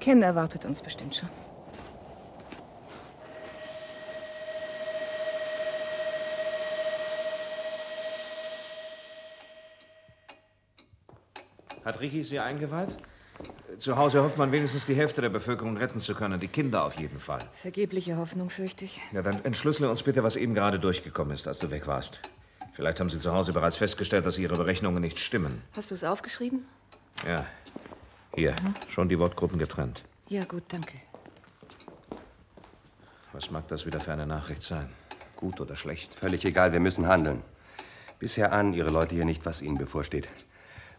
[0.00, 1.43] Ken erwartet uns bestimmt schon.
[11.84, 12.96] Hat Ricky Sie eingeweiht?
[13.78, 16.38] Zu Hause hofft man wenigstens die Hälfte der Bevölkerung retten zu können.
[16.38, 17.40] Die Kinder auf jeden Fall.
[17.52, 19.00] Vergebliche Hoffnung, fürchte ich.
[19.12, 22.20] Ja, dann entschlüssele uns bitte, was eben gerade durchgekommen ist, als du weg warst.
[22.74, 25.62] Vielleicht haben Sie zu Hause bereits festgestellt, dass Ihre Berechnungen nicht stimmen.
[25.72, 26.64] Hast du es aufgeschrieben?
[27.26, 27.44] Ja.
[28.34, 28.54] Hier,
[28.88, 30.04] schon die Wortgruppen getrennt.
[30.28, 30.94] Ja, gut, danke.
[33.32, 34.88] Was mag das wieder für eine Nachricht sein?
[35.36, 36.14] Gut oder schlecht?
[36.14, 37.42] Völlig egal, wir müssen handeln.
[38.18, 40.28] Bisher ahnen Ihre Leute hier nicht, was ihnen bevorsteht.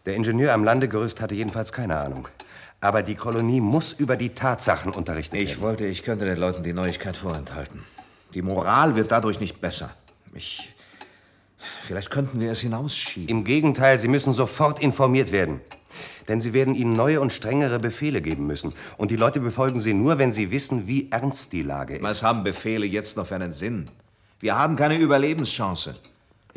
[0.05, 2.27] Der Ingenieur am Landegerüst hatte jedenfalls keine Ahnung.
[2.81, 5.61] Aber die Kolonie muss über die Tatsachen unterrichtet Ich werden.
[5.61, 7.83] wollte, ich könnte den Leuten die Neuigkeit vorenthalten.
[8.33, 9.95] Die Moral wird dadurch nicht besser.
[10.33, 10.73] Ich.
[11.81, 13.29] Vielleicht könnten wir es hinausschieben.
[13.29, 15.61] Im Gegenteil, Sie müssen sofort informiert werden.
[16.27, 18.73] Denn Sie werden ihnen neue und strengere Befehle geben müssen.
[18.97, 22.03] Und die Leute befolgen sie nur, wenn sie wissen, wie ernst die Lage ist.
[22.03, 23.89] Was haben Befehle jetzt noch für einen Sinn?
[24.39, 25.95] Wir haben keine Überlebenschance.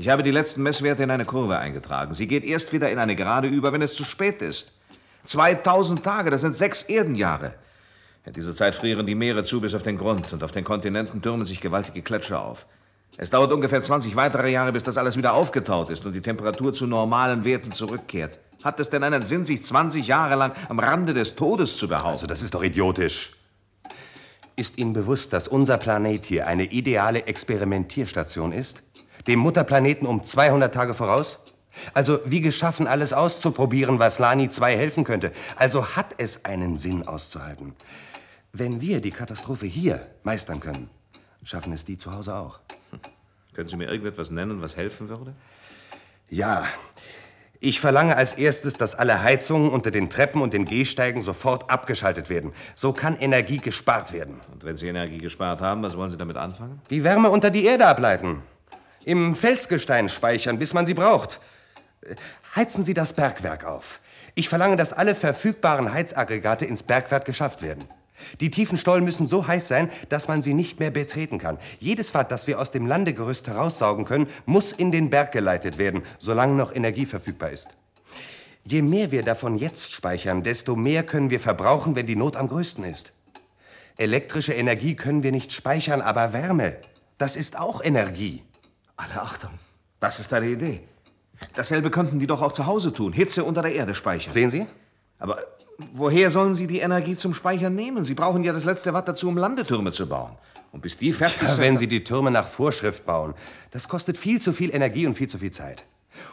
[0.01, 2.15] Ich habe die letzten Messwerte in eine Kurve eingetragen.
[2.15, 4.73] Sie geht erst wieder in eine Gerade über, wenn es zu spät ist.
[5.25, 7.55] 2000 Tage, das sind sechs Erdenjahre.
[8.25, 11.21] In dieser Zeit frieren die Meere zu bis auf den Grund und auf den Kontinenten
[11.21, 12.67] türmen sich gewaltige Gletscher auf.
[13.17, 16.73] Es dauert ungefähr 20 weitere Jahre, bis das alles wieder aufgetaut ist und die Temperatur
[16.73, 18.39] zu normalen Werten zurückkehrt.
[18.63, 22.11] Hat es denn einen Sinn, sich 20 Jahre lang am Rande des Todes zu behaupten?
[22.11, 23.33] Also, das ist doch idiotisch.
[24.55, 28.85] Ist Ihnen bewusst, dass unser Planet hier eine ideale Experimentierstation ist?
[29.29, 31.39] Dem Mutterplaneten um 200 Tage voraus?
[31.95, 35.33] Also wie geschaffen, alles auszuprobieren, was Lani 2 helfen könnte.
[35.57, 37.75] Also hat es einen Sinn auszuhalten.
[38.53, 40.89] Wenn wir die Katastrophe hier meistern können,
[41.45, 42.59] schaffen es die zu Hause auch.
[43.53, 45.35] Können Sie mir irgendetwas nennen, was helfen würde?
[46.31, 46.65] Ja.
[47.61, 52.31] Ich verlange als erstes, dass alle Heizungen unter den Treppen und den Gehsteigen sofort abgeschaltet
[52.31, 52.53] werden.
[52.77, 54.41] So kann Energie gespart werden.
[54.53, 56.81] Und wenn Sie Energie gespart haben, was wollen Sie damit anfangen?
[56.89, 58.43] Die Wärme unter die Erde ableiten.
[59.09, 61.41] Im Felsgestein speichern, bis man sie braucht.
[62.03, 62.15] Äh,
[62.55, 64.01] Heizen Sie das Bergwerk auf.
[64.35, 67.85] Ich verlange, dass alle verfügbaren Heizaggregate ins Bergwerk geschafft werden.
[68.43, 71.57] Die tiefen Stollen müssen so heiß sein, dass man sie nicht mehr betreten kann.
[71.79, 76.03] Jedes Watt, das wir aus dem Landegerüst heraussaugen können, muss in den Berg geleitet werden,
[76.19, 77.69] solange noch Energie verfügbar ist.
[78.65, 82.49] Je mehr wir davon jetzt speichern, desto mehr können wir verbrauchen, wenn die Not am
[82.49, 83.13] größten ist.
[83.97, 86.77] Elektrische Energie können wir nicht speichern, aber Wärme,
[87.17, 88.43] das ist auch Energie.
[88.99, 89.53] Alle Achtung.
[90.01, 90.83] Das ist eine Idee.
[91.55, 93.13] Dasselbe könnten die doch auch zu Hause tun.
[93.13, 94.33] Hitze unter der Erde speichern.
[94.33, 94.67] Sehen Sie?
[95.21, 95.39] Aber
[95.93, 98.05] woher sollen Sie die Energie zum Speichern nehmen?
[98.05, 100.33] Sie brauchen ja das letzte Watt dazu, um Landetürme zu bauen.
[100.73, 101.61] Und bis die fertig Tja, sind...
[101.61, 103.35] wenn Sie die Türme nach Vorschrift bauen,
[103.71, 105.85] das kostet viel zu viel Energie und viel zu viel Zeit.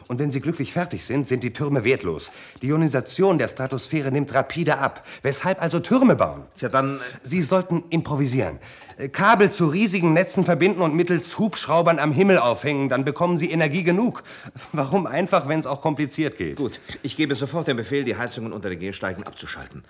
[0.08, 2.32] Und wenn sie glücklich fertig sind, sind die Türme wertlos.
[2.62, 5.06] Die Ionisation der Stratosphäre nimmt rapide ab.
[5.24, 6.44] Weshalb also Türme bauen?
[6.60, 7.00] Ja, dann...
[7.22, 8.60] Sie sollten improvisieren.
[8.98, 12.90] Äh, Kabel zu riesigen Netzen verbinden und mittels Hubschraubern am Himmel aufhängen.
[12.90, 14.24] Dann bekommen Sie Energie genug.
[14.72, 16.58] Warum einfach, wenn es auch kompliziert geht?
[16.58, 19.84] Gut, ich gebe sofort den Befehl, die Heizungen unter den Gehsteigen abzuschalten.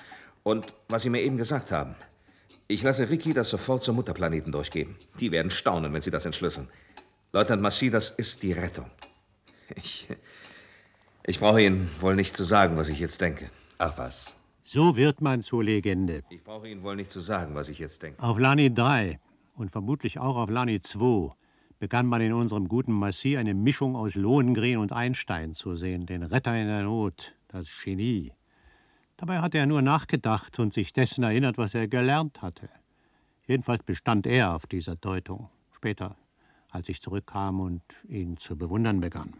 [0.43, 1.95] Und was Sie mir eben gesagt haben.
[2.67, 4.95] Ich lasse Ricky das sofort zum Mutterplaneten durchgeben.
[5.19, 6.67] Die werden staunen, wenn Sie das entschlüsseln.
[7.31, 8.85] Leutnant Massi, das ist die Rettung.
[9.75, 10.07] Ich,
[11.23, 13.49] ich brauche Ihnen wohl nicht zu sagen, was ich jetzt denke.
[13.77, 14.37] Ach was.
[14.63, 16.23] So wird man zur Legende.
[16.29, 18.21] Ich brauche Ihnen wohl nicht zu sagen, was ich jetzt denke.
[18.21, 19.19] Auf Lani 3
[19.55, 21.33] und vermutlich auch auf Lani 2
[21.79, 26.23] begann man in unserem guten Massi eine Mischung aus Lohengrin und Einstein zu sehen, den
[26.23, 28.33] Retter in der Not, das Genie.
[29.17, 32.69] Dabei hatte er nur nachgedacht und sich dessen erinnert, was er gelernt hatte.
[33.47, 35.49] Jedenfalls bestand er auf dieser Deutung.
[35.71, 36.15] Später,
[36.71, 39.33] als ich zurückkam und ihn zu bewundern begann.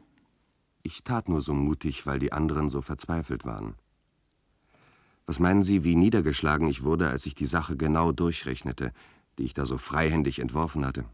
[0.86, 3.74] Ich tat nur so mutig, weil die anderen so verzweifelt waren.
[5.26, 8.92] Was meinen Sie, wie niedergeschlagen ich wurde, als ich die Sache genau durchrechnete,
[9.40, 11.06] die ich da so freihändig entworfen hatte?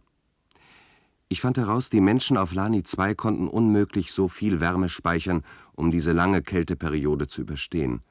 [1.29, 5.89] Ich fand heraus, die Menschen auf Lani 2 konnten unmöglich so viel Wärme speichern, um
[5.89, 8.01] diese lange Kälteperiode zu überstehen.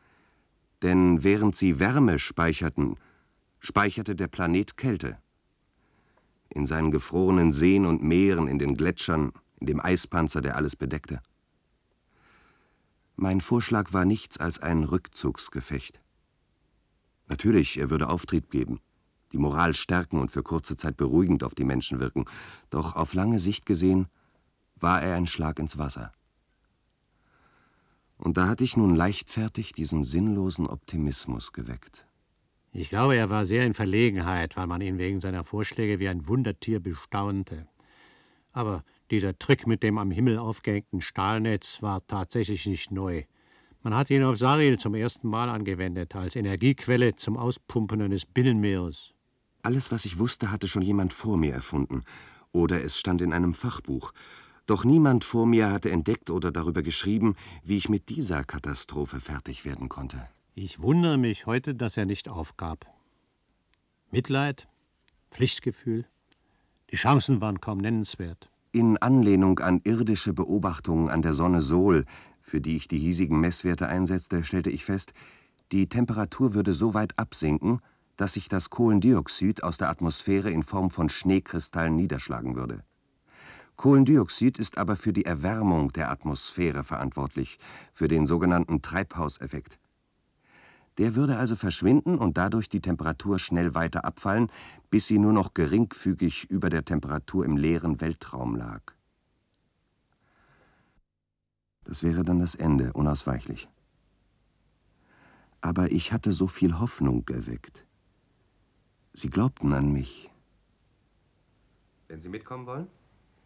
[0.80, 2.96] Denn während sie Wärme speicherten,
[3.58, 5.18] speicherte der Planet Kälte.
[6.48, 11.20] In seinen gefrorenen Seen und Meeren, in den Gletschern, in dem Eispanzer, der alles bedeckte.
[13.22, 16.00] Mein Vorschlag war nichts als ein Rückzugsgefecht.
[17.28, 18.80] Natürlich, er würde Auftrieb geben,
[19.32, 22.24] die Moral stärken und für kurze Zeit beruhigend auf die Menschen wirken,
[22.70, 24.08] doch auf lange Sicht gesehen
[24.76, 26.14] war er ein Schlag ins Wasser.
[28.16, 32.06] Und da hatte ich nun leichtfertig diesen sinnlosen Optimismus geweckt.
[32.72, 36.26] Ich glaube, er war sehr in Verlegenheit, weil man ihn wegen seiner Vorschläge wie ein
[36.26, 37.68] Wundertier bestaunte.
[38.52, 43.24] Aber dieser Trick mit dem am Himmel aufgehängten Stahlnetz war tatsächlich nicht neu.
[43.82, 49.14] Man hat ihn auf Saril zum ersten Mal angewendet, als Energiequelle zum Auspumpen eines Binnenmeeres.
[49.62, 52.02] Alles, was ich wusste, hatte schon jemand vor mir erfunden.
[52.52, 54.12] Oder es stand in einem Fachbuch.
[54.66, 59.64] Doch niemand vor mir hatte entdeckt oder darüber geschrieben, wie ich mit dieser Katastrophe fertig
[59.64, 60.28] werden konnte.
[60.54, 62.86] Ich wundere mich heute, dass er nicht aufgab.
[64.10, 64.68] Mitleid,
[65.30, 66.06] Pflichtgefühl,
[66.90, 68.50] die Chancen waren kaum nennenswert.
[68.72, 72.04] In Anlehnung an irdische Beobachtungen an der Sonne Sol,
[72.38, 75.12] für die ich die hiesigen Messwerte einsetzte, stellte ich fest,
[75.72, 77.80] die Temperatur würde so weit absinken,
[78.16, 82.84] dass sich das Kohlendioxid aus der Atmosphäre in Form von Schneekristallen niederschlagen würde.
[83.74, 87.58] Kohlendioxid ist aber für die Erwärmung der Atmosphäre verantwortlich,
[87.92, 89.80] für den sogenannten Treibhauseffekt.
[91.00, 94.48] Der würde also verschwinden und dadurch die Temperatur schnell weiter abfallen,
[94.90, 98.82] bis sie nur noch geringfügig über der Temperatur im leeren Weltraum lag.
[101.84, 103.66] Das wäre dann das Ende, unausweichlich.
[105.62, 107.86] Aber ich hatte so viel Hoffnung erweckt.
[109.14, 110.30] Sie glaubten an mich.
[112.08, 112.88] Wenn Sie mitkommen wollen?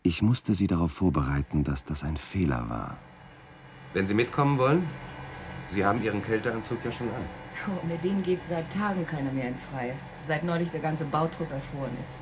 [0.03, 2.99] Ich musste Sie darauf vorbereiten, dass das ein Fehler war.
[3.93, 4.85] Wenn Sie mitkommen wollen?
[5.69, 7.43] Sie haben Ihren Kälteanzug ja schon an.
[7.83, 9.95] Ohne den geht seit Tagen keiner mehr ins Freie.
[10.23, 12.12] Seit neulich der ganze Bautrupp erfroren ist.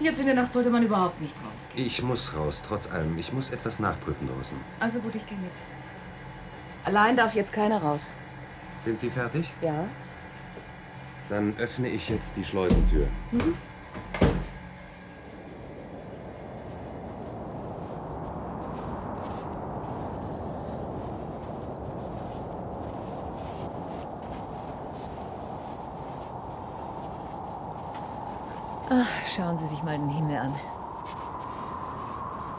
[0.00, 1.86] Jetzt in der Nacht sollte man überhaupt nicht rausgehen.
[1.86, 3.18] Ich muss raus, trotz allem.
[3.18, 4.56] Ich muss etwas nachprüfen draußen.
[4.78, 5.50] Also gut, ich gehe mit.
[6.84, 8.12] Allein darf jetzt keiner raus.
[8.78, 9.50] Sind Sie fertig?
[9.60, 9.84] Ja?
[11.28, 13.06] Dann öffne ich jetzt die Schleusentür.
[13.32, 13.54] Mhm.
[28.90, 30.52] Ach, schauen Sie sich mal den Himmel an.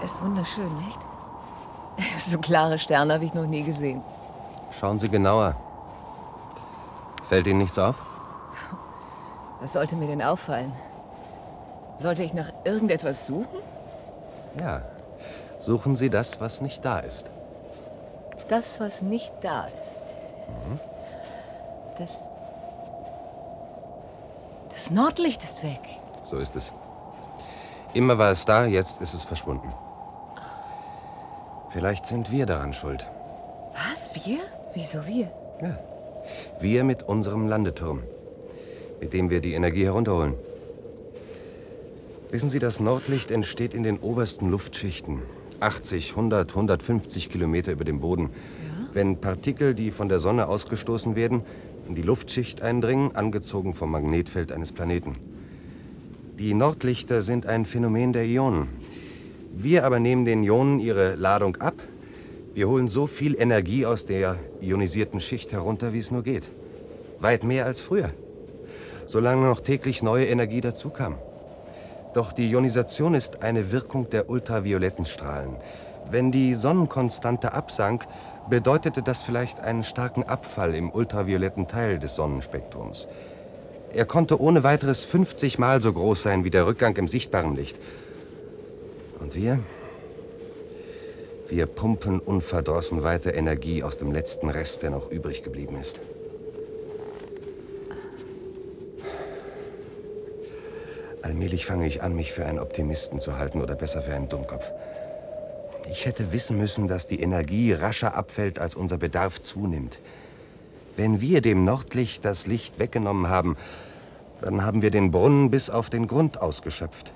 [0.02, 1.00] Ist wunderschön, nicht?
[2.20, 4.02] So klare Sterne habe ich noch nie gesehen.
[4.80, 5.56] Schauen Sie genauer.
[7.28, 7.96] Fällt Ihnen nichts auf?
[9.60, 10.72] Was sollte mir denn auffallen?
[11.98, 13.60] Sollte ich nach irgendetwas suchen?
[14.58, 14.82] Ja.
[15.60, 17.30] Suchen Sie das, was nicht da ist.
[18.48, 20.02] Das, was nicht da ist.
[20.48, 20.80] Mhm.
[21.98, 22.32] Das.
[24.70, 26.00] Das Nordlicht ist weg.
[26.30, 26.74] So ist es.
[27.96, 29.74] Immer war es da, jetzt ist es verschwunden.
[31.72, 33.08] Vielleicht sind wir daran schuld.
[33.74, 34.12] Was?
[34.14, 34.38] Wir?
[34.76, 35.32] Wieso wir?
[35.60, 35.80] Ja.
[36.60, 38.04] Wir mit unserem Landeturm,
[39.02, 40.36] mit dem wir die Energie herunterholen.
[42.30, 45.24] Wissen Sie, das Nordlicht entsteht in den obersten Luftschichten.
[45.62, 48.30] 80, 100, 150 Kilometer über dem Boden.
[48.30, 48.90] Ja?
[48.94, 51.42] Wenn Partikel, die von der Sonne ausgestoßen werden,
[51.88, 55.16] in die Luftschicht eindringen, angezogen vom Magnetfeld eines Planeten.
[56.40, 58.70] Die Nordlichter sind ein Phänomen der Ionen.
[59.52, 61.74] Wir aber nehmen den Ionen ihre Ladung ab.
[62.54, 66.50] Wir holen so viel Energie aus der ionisierten Schicht herunter, wie es nur geht.
[67.20, 68.12] Weit mehr als früher.
[69.06, 71.16] Solange noch täglich neue Energie dazukam.
[72.14, 75.58] Doch die Ionisation ist eine Wirkung der ultravioletten Strahlen.
[76.10, 78.08] Wenn die Sonnenkonstante absank,
[78.50, 83.10] bedeutete das vielleicht einen starken Abfall im ultravioletten Teil des Sonnenspektrums.
[83.94, 87.80] Er konnte ohne weiteres 50 Mal so groß sein wie der Rückgang im sichtbaren Licht.
[89.20, 89.60] Und wir?
[91.48, 96.00] Wir pumpen unverdrossen weiter Energie aus dem letzten Rest, der noch übrig geblieben ist.
[101.24, 104.72] Allmählich fange ich an, mich für einen Optimisten zu halten oder besser für einen Dummkopf.
[105.90, 110.00] Ich hätte wissen müssen, dass die Energie rascher abfällt, als unser Bedarf zunimmt.
[111.00, 113.56] Wenn wir dem Nordlicht das Licht weggenommen haben,
[114.42, 117.14] dann haben wir den Brunnen bis auf den Grund ausgeschöpft.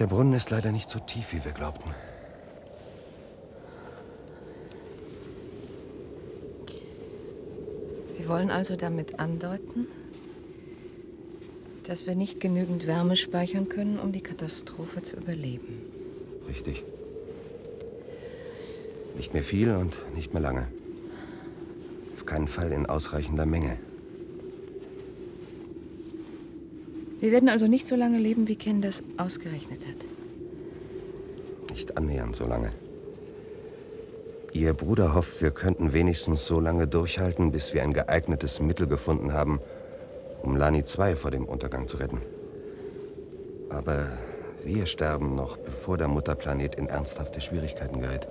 [0.00, 1.94] Der Brunnen ist leider nicht so tief, wie wir glaubten.
[8.18, 9.86] Sie wollen also damit andeuten,
[11.84, 15.80] dass wir nicht genügend Wärme speichern können, um die Katastrophe zu überleben.
[16.48, 16.82] Richtig.
[19.16, 20.66] Nicht mehr viel und nicht mehr lange.
[22.32, 23.76] Keinen Fall in ausreichender Menge.
[27.20, 30.06] Wir werden also nicht so lange leben, wie Ken das ausgerechnet hat.
[31.70, 32.70] Nicht annähernd so lange.
[34.54, 39.34] Ihr Bruder hofft, wir könnten wenigstens so lange durchhalten, bis wir ein geeignetes Mittel gefunden
[39.34, 39.60] haben,
[40.42, 42.22] um Lani 2 vor dem Untergang zu retten.
[43.68, 44.06] Aber
[44.64, 48.26] wir sterben noch, bevor der Mutterplanet in ernsthafte Schwierigkeiten gerät.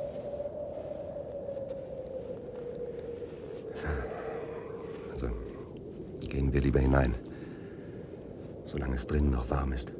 [6.31, 7.13] Gehen wir lieber hinein.
[8.63, 9.91] Solange es drinnen noch warm ist.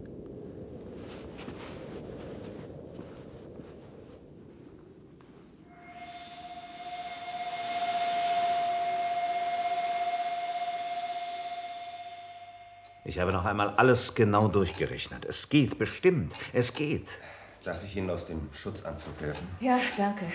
[13.04, 15.26] Ich habe noch einmal alles genau durchgerechnet.
[15.26, 16.34] Es geht, bestimmt.
[16.54, 17.20] Es geht.
[17.66, 19.48] Darf ich Ihnen aus dem Schutzanzug helfen?
[19.60, 20.26] Ja, danke.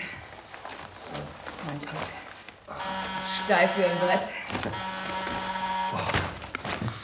[1.65, 2.77] Mein Gott.
[3.45, 4.27] Steif wie ein Brett.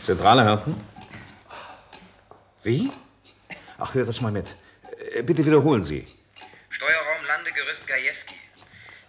[0.04, 0.76] Zentrale Hirten?
[2.62, 2.92] Wie?
[3.78, 4.58] Ach, hör das mal mit.
[5.14, 6.06] Äh, Bitte wiederholen Sie.
[6.70, 8.36] Steuerraum Landegerüst Gajewski.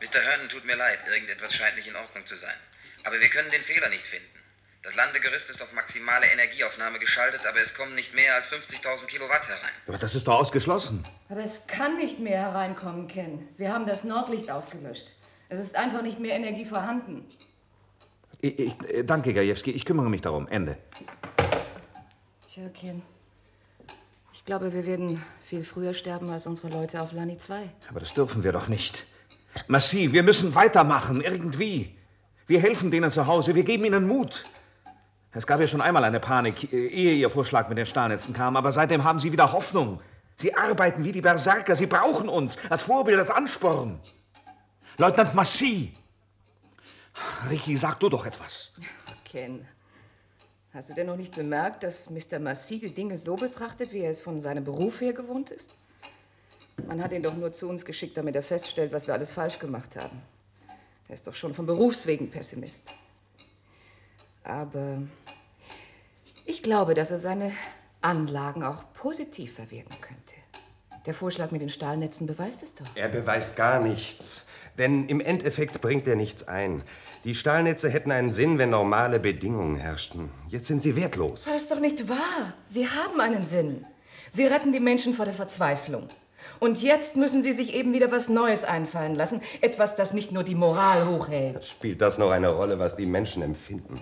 [0.01, 0.21] Mr.
[0.21, 2.55] Herndon, tut mir leid, irgendetwas scheint nicht in Ordnung zu sein.
[3.03, 4.29] Aber wir können den Fehler nicht finden.
[4.85, 9.49] Das Landegerüst ist auf maximale Energieaufnahme geschaltet, aber es kommen nicht mehr als 50.000 Kilowatt
[9.49, 9.75] herein.
[9.89, 11.05] Aber das ist doch ausgeschlossen.
[11.29, 13.49] Aber es kann nicht mehr hereinkommen, Ken.
[13.57, 15.09] Wir haben das Nordlicht ausgelöscht.
[15.49, 17.29] Es ist einfach nicht mehr Energie vorhanden.
[18.45, 19.71] Ich, ich, äh, danke, Gajewski.
[19.71, 20.47] Ich kümmere mich darum.
[20.49, 20.77] Ende.
[22.47, 23.01] Tja, Ken.
[24.35, 27.71] Ich glaube, wir werden viel früher sterben als unsere Leute auf Lani 2.
[27.89, 29.07] Aber das dürfen wir doch nicht.
[29.67, 31.97] Massi, wir müssen weitermachen, irgendwie.
[32.47, 34.45] Wir helfen denen zu Hause, wir geben ihnen Mut.
[35.33, 38.59] Es gab ja schon einmal eine Panik, äh, ehe Ihr Vorschlag mit den Stahlnetzen kam,
[38.59, 40.03] aber seitdem haben Sie wieder Hoffnung.
[40.35, 44.01] Sie arbeiten wie die Berserker, Sie brauchen uns als Vorbild, als Ansporn.
[44.99, 45.95] Leutnant Massi!
[47.51, 48.73] Ricky, sag du doch etwas.
[49.25, 49.67] Ken,
[50.73, 52.39] hast du denn noch nicht bemerkt, dass Mr.
[52.39, 55.71] Massy die Dinge so betrachtet, wie er es von seinem Beruf her gewohnt ist?
[56.87, 59.59] Man hat ihn doch nur zu uns geschickt, damit er feststellt, was wir alles falsch
[59.59, 60.21] gemacht haben.
[61.09, 62.93] Er ist doch schon von Berufswegen Pessimist.
[64.43, 65.03] Aber
[66.45, 67.53] ich glaube, dass er seine
[68.01, 70.35] Anlagen auch positiv verwerten könnte.
[71.07, 72.87] Der Vorschlag mit den Stahlnetzen beweist es doch.
[72.95, 74.45] Er beweist gar nichts.
[74.79, 76.83] Denn im Endeffekt bringt er nichts ein.
[77.25, 80.31] Die Stahlnetze hätten einen Sinn, wenn normale Bedingungen herrschten.
[80.49, 81.45] Jetzt sind sie wertlos.
[81.45, 82.55] Das ist doch nicht wahr.
[82.67, 83.87] Sie haben einen Sinn.
[84.31, 86.09] Sie retten die Menschen vor der Verzweiflung.
[86.59, 89.41] Und jetzt müssen sie sich eben wieder was Neues einfallen lassen.
[89.61, 91.65] Etwas, das nicht nur die Moral hochhält.
[91.65, 94.01] Spielt das noch eine Rolle, was die Menschen empfinden?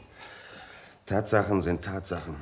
[1.07, 2.37] Tatsachen sind Tatsachen.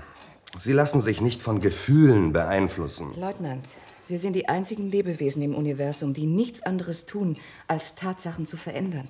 [0.59, 3.13] Sie lassen sich nicht von Gefühlen beeinflussen.
[3.19, 3.65] Leutnant,
[4.11, 7.39] wir sind die einzigen Lebewesen im Universum, die nichts anderes tun,
[7.69, 9.09] als Tatsachen zu verändern.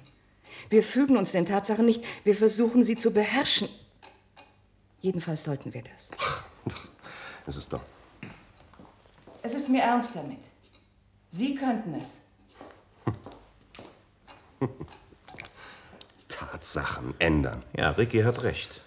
[0.69, 3.69] Wir fügen uns den Tatsachen nicht, wir versuchen sie zu beherrschen.
[5.01, 6.11] Jedenfalls sollten wir das.
[7.47, 7.81] Es ist doch.
[9.43, 10.39] Es ist mir ernst damit.
[11.29, 12.21] Sie könnten es.
[16.29, 17.63] Tatsachen ändern.
[17.77, 18.83] Ja, Ricky hat recht.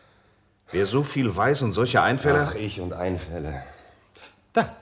[0.72, 2.48] Wer so viel weiß und solche Einfälle.
[2.50, 3.64] Ach, ich und Einfälle.
[4.54, 4.76] Da.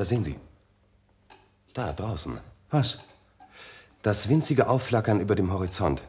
[0.00, 0.36] Da sehen Sie.
[1.74, 2.38] Da draußen.
[2.70, 3.00] Was?
[4.02, 6.02] Das winzige Aufflackern über dem Horizont.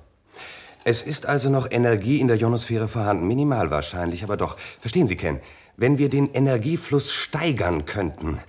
[0.85, 3.27] Es ist also noch Energie in der Ionosphäre vorhanden.
[3.27, 4.55] Minimal wahrscheinlich, aber doch.
[4.79, 5.41] Verstehen Sie, Ken?
[5.75, 8.39] Wenn wir den Energiefluss steigern könnten.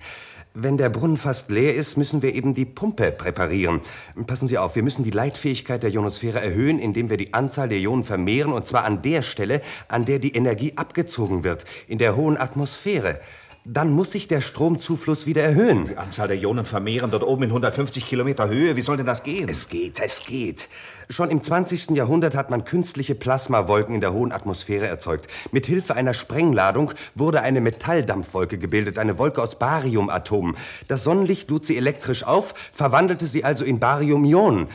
[0.53, 3.81] Wenn der Brunnen fast leer ist, müssen wir eben die Pumpe präparieren.
[4.27, 7.79] Passen Sie auf, wir müssen die Leitfähigkeit der Ionosphäre erhöhen, indem wir die Anzahl der
[7.79, 12.15] Ionen vermehren, und zwar an der Stelle, an der die Energie abgezogen wird, in der
[12.15, 13.19] hohen Atmosphäre.
[13.65, 15.87] Dann muss sich der Stromzufluss wieder erhöhen.
[15.87, 18.75] Die Anzahl der Ionen vermehren dort oben in 150 Kilometer Höhe.
[18.75, 19.47] Wie soll denn das gehen?
[19.47, 20.67] Es geht, es geht.
[21.09, 21.91] Schon im 20.
[21.91, 25.27] Jahrhundert hat man künstliche Plasmawolken in der hohen Atmosphäre erzeugt.
[25.53, 30.57] Mit Hilfe einer Sprengladung wurde eine Metalldampfwolke gebildet, eine Wolke aus Bariumatomen.
[30.89, 34.67] Das Sonnenlicht lud sie elektrisch auf, verwandelte sie also in Bariumionen.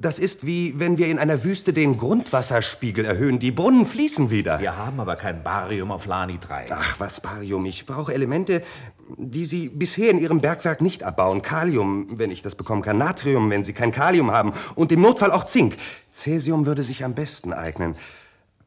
[0.00, 3.40] Das ist wie wenn wir in einer Wüste den Grundwasserspiegel erhöhen.
[3.40, 4.60] Die Brunnen fließen wieder.
[4.60, 6.66] Wir haben aber kein Barium auf Lani 3.
[6.70, 7.66] Ach, was Barium?
[7.66, 8.62] Ich brauche Elemente,
[9.16, 11.42] die Sie bisher in Ihrem Bergwerk nicht abbauen.
[11.42, 12.96] Kalium, wenn ich das bekommen kann.
[12.96, 14.52] Natrium, wenn Sie kein Kalium haben.
[14.76, 15.76] Und im Notfall auch Zink.
[16.12, 17.96] Cäsium würde sich am besten eignen.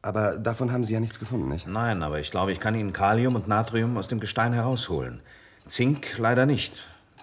[0.02, 1.66] Aber davon haben Sie ja nichts gefunden, nicht?
[1.66, 5.20] Nein, aber ich glaube, ich kann Ihnen Kalium und Natrium aus dem Gestein herausholen.
[5.66, 6.74] Zink leider nicht.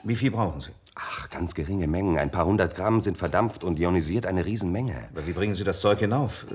[0.04, 0.72] Wie viel brauchen Sie?
[1.02, 2.18] Ach, ganz geringe Mengen.
[2.18, 5.08] Ein paar hundert Gramm sind verdampft und ionisiert eine Riesenmenge.
[5.14, 6.46] Aber wie bringen Sie das Zeug hinauf?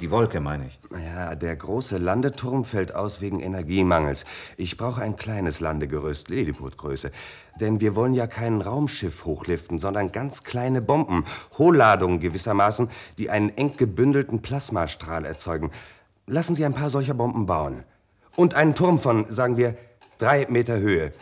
[0.00, 0.80] Die Wolke, meine ich.
[1.14, 4.24] Ja, der große Landeturm fällt aus wegen Energiemangels.
[4.56, 7.12] Ich brauche ein kleines Landegerüst, Lilliputgröße.
[7.60, 11.24] Denn wir wollen ja kein Raumschiff hochliften, sondern ganz kleine Bomben,
[11.58, 12.88] Hohlladungen gewissermaßen,
[13.18, 15.70] die einen eng gebündelten Plasmastrahl erzeugen.
[16.26, 17.84] Lassen Sie ein paar solcher Bomben bauen.
[18.34, 19.76] Und einen Turm von, sagen wir,
[20.18, 21.12] drei Meter Höhe.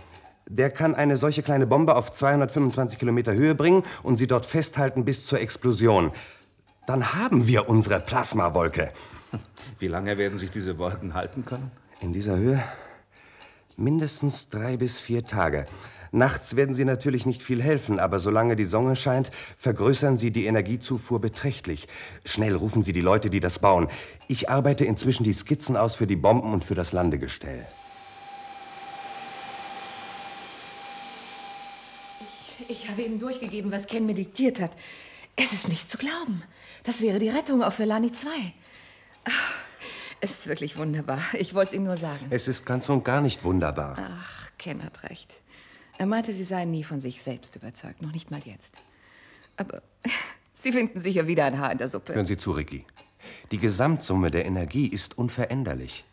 [0.53, 5.05] Der kann eine solche kleine Bombe auf 225 Kilometer Höhe bringen und sie dort festhalten
[5.05, 6.11] bis zur Explosion.
[6.89, 8.91] Dann haben wir unsere Plasmawolke.
[9.79, 11.71] Wie lange werden sich diese Wolken halten können?
[12.01, 12.61] In dieser Höhe?
[13.77, 15.67] Mindestens drei bis vier Tage.
[16.11, 20.47] Nachts werden sie natürlich nicht viel helfen, aber solange die Sonne scheint, vergrößern sie die
[20.47, 21.87] Energiezufuhr beträchtlich.
[22.25, 23.87] Schnell rufen Sie die Leute, die das bauen.
[24.27, 27.65] Ich arbeite inzwischen die Skizzen aus für die Bomben und für das Landegestell.
[32.71, 34.71] Ich, habe ihm durchgegeben, was Ken mir diktiert hat.
[35.35, 36.43] Es ist nicht zu glauben.
[36.85, 38.29] Das wäre die Rettung auch für Lani 2.
[39.25, 39.55] Ach,
[40.21, 41.21] Es ist wirklich wunderbar.
[41.33, 42.27] Ich wollte es Ihnen nur sagen.
[42.31, 43.99] Es ist ganz und gar nicht wunderbar.
[43.99, 45.35] Ach, Ken hat recht.
[45.99, 48.77] Er meinte, Sie seien nie von sich selbst überzeugt, noch nicht mal jetzt.
[49.57, 49.83] Aber
[50.55, 52.15] Sie finden sicher wieder ein Haar in der Suppe.
[52.15, 52.85] Hören Sie zu, Ricky.
[53.51, 56.05] Die Gesamtsumme der Energie ist unveränderlich.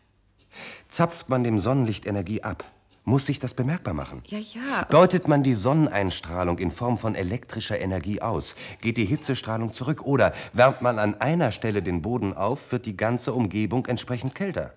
[0.88, 2.64] Zapft man dem Sonnenlicht Energie ab,
[3.08, 4.22] muss sich das bemerkbar machen.
[4.26, 4.84] Ja, ja.
[4.90, 10.02] Deutet man die Sonneneinstrahlung in Form von elektrischer Energie aus, geht die Hitzestrahlung zurück.
[10.04, 14.74] Oder wärmt man an einer Stelle den Boden auf, wird die ganze Umgebung entsprechend kälter.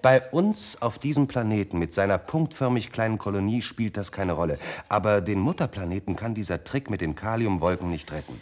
[0.00, 4.58] Bei uns auf diesem Planeten mit seiner punktförmig kleinen Kolonie spielt das keine Rolle.
[4.88, 8.40] Aber den Mutterplaneten kann dieser Trick mit den Kaliumwolken nicht retten.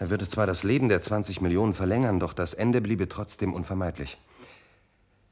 [0.00, 4.18] Er würde zwar das Leben der 20 Millionen verlängern, doch das Ende bliebe trotzdem unvermeidlich.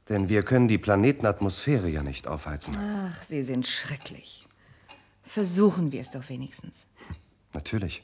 [0.09, 2.75] Denn wir können die Planetenatmosphäre ja nicht aufheizen.
[2.77, 4.47] Ach, Sie sind schrecklich.
[5.23, 6.87] Versuchen wir es doch wenigstens.
[7.53, 8.03] Natürlich.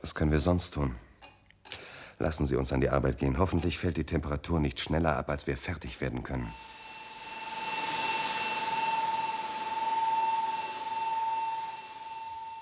[0.00, 0.96] Was können wir sonst tun?
[2.18, 3.38] Lassen Sie uns an die Arbeit gehen.
[3.38, 6.52] Hoffentlich fällt die Temperatur nicht schneller ab, als wir fertig werden können.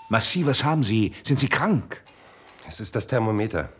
[0.08, 1.12] Massi, was haben Sie?
[1.24, 2.02] Sind Sie krank?
[2.66, 3.70] Es ist das Thermometer.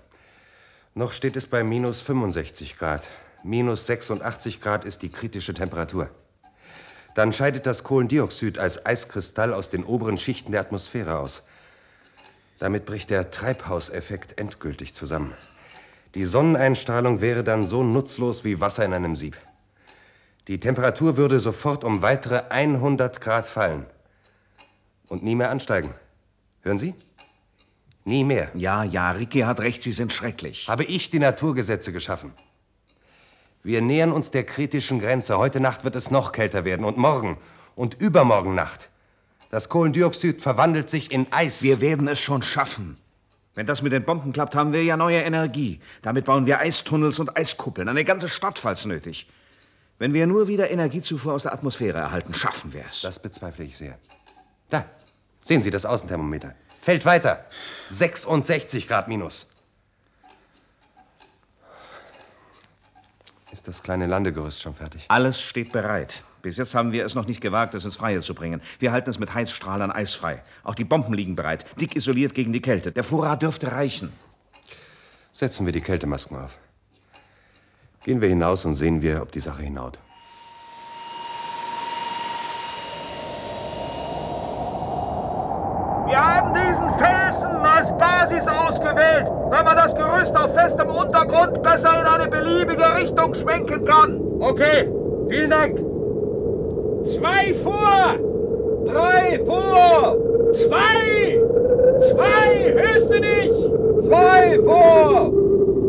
[0.95, 3.09] Noch steht es bei minus 65 Grad.
[3.43, 6.11] Minus 86 Grad ist die kritische Temperatur.
[7.15, 11.43] Dann scheidet das Kohlendioxid als Eiskristall aus den oberen Schichten der Atmosphäre aus.
[12.59, 15.33] Damit bricht der Treibhauseffekt endgültig zusammen.
[16.15, 19.37] Die Sonneneinstrahlung wäre dann so nutzlos wie Wasser in einem Sieb.
[20.49, 23.87] Die Temperatur würde sofort um weitere 100 Grad fallen.
[25.07, 25.95] Und nie mehr ansteigen.
[26.63, 26.95] Hören Sie?
[28.05, 28.51] Nie mehr.
[28.55, 30.67] Ja, ja, Ricky hat recht, Sie sind schrecklich.
[30.69, 32.33] Habe ich die Naturgesetze geschaffen.
[33.63, 35.39] Wir nähern uns der kritischen Grenze.
[35.39, 37.39] Heute Nacht wird es noch kälter werden und morgen
[37.75, 38.89] und übermorgen Nacht.
[39.51, 41.63] Das Kohlendioxid verwandelt sich in Eis.
[41.63, 42.99] Wir werden es schon schaffen.
[43.55, 45.81] Wenn das mit den Bomben klappt, haben wir ja neue Energie.
[46.03, 47.89] Damit bauen wir Eistunnels und Eiskuppeln.
[47.89, 49.29] Eine ganze Stadt, falls nötig.
[49.99, 53.01] Wenn wir nur wieder Energiezufuhr aus der Atmosphäre erhalten, schaffen wir es.
[53.01, 53.99] Das bezweifle ich sehr.
[54.71, 54.85] Da,
[55.43, 56.55] sehen Sie das Außenthermometer.
[56.79, 57.45] Fällt weiter.
[57.89, 59.49] 66 Grad minus.
[63.51, 65.07] Ist das kleine Landegerüst schon fertig?
[65.09, 66.23] Alles steht bereit.
[66.43, 68.61] Bis jetzt haben wir es noch nicht gewagt, es ins Freie zu bringen.
[68.79, 70.43] Wir halten es mit Heizstrahlern eisfrei.
[70.65, 72.93] Auch die Bomben liegen bereit, dick isoliert gegen die Kälte.
[72.93, 74.13] Der Vorrat dürfte reichen.
[75.33, 76.59] Setzen wir die Kältemasken auf.
[78.05, 79.99] Gehen wir hinaus und sehen wir, ob die Sache hinhaut.
[86.07, 91.91] Wir haben diesen Felsen als Basis ausgewählt, weil man das Gerüst auf festem Untergrund besser
[92.01, 94.21] in eine beliebige Richtung schwenken kann.
[94.41, 94.91] Okay,
[95.29, 95.79] vielen Dank.
[97.07, 98.17] Zwei vor!
[98.85, 100.17] Drei vor!
[100.55, 101.39] Zwei!
[102.01, 102.73] Zwei!
[102.73, 103.55] Hörst du nicht?
[104.01, 105.33] Zwei vor!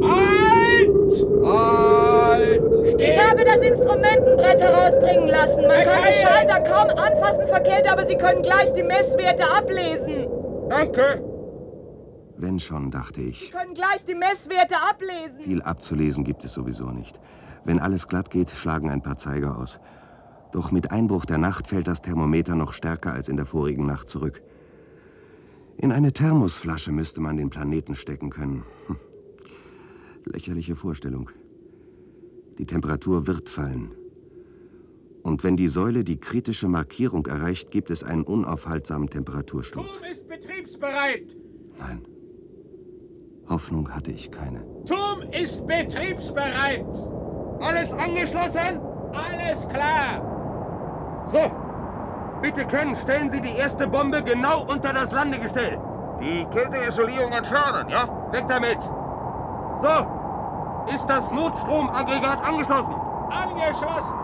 [0.03, 1.25] Eins!
[1.43, 2.99] Halt!
[2.99, 5.63] Ich habe das Instrumentenbrett herausbringen lassen.
[5.67, 10.27] Man kann die Schalter kaum anfassen Kälte, aber Sie können gleich die Messwerte ablesen.
[10.69, 11.28] Danke.
[12.41, 13.39] Wenn schon, dachte ich.
[13.41, 15.43] Sie können gleich die Messwerte ablesen.
[15.43, 17.19] Viel abzulesen gibt es sowieso nicht.
[17.65, 19.81] Wenn alles glatt geht, schlagen ein paar Zeiger aus.
[20.53, 24.07] Doch mit Einbruch der Nacht fällt das Thermometer noch stärker als in der vorigen Nacht
[24.07, 24.41] zurück.
[25.75, 28.63] In eine Thermosflasche müsste man den Planeten stecken können.
[28.87, 28.95] Hm.
[30.23, 31.29] Lächerliche Vorstellung.
[32.57, 33.91] Die Temperatur wird fallen.
[35.23, 39.99] Und wenn die Säule die kritische Markierung erreicht, gibt es einen unaufhaltsamen Temperatursturz.
[39.99, 41.35] Turm ist betriebsbereit.
[41.77, 42.05] Nein.
[43.49, 44.63] Hoffnung hatte ich keine.
[44.85, 46.85] Turm ist betriebsbereit.
[47.61, 48.81] Alles angeschlossen?
[49.13, 50.21] Alles klar.
[51.25, 51.39] So,
[52.41, 55.79] bitte können, stellen Sie die erste Bombe genau unter das Landegestell.
[56.21, 58.07] Die Kälteisolierung entfernen, ja?
[58.31, 58.81] Weg damit.
[59.81, 62.95] So, ist das Notstromaggregat angeschlossen?
[63.29, 64.15] Angeschlossen.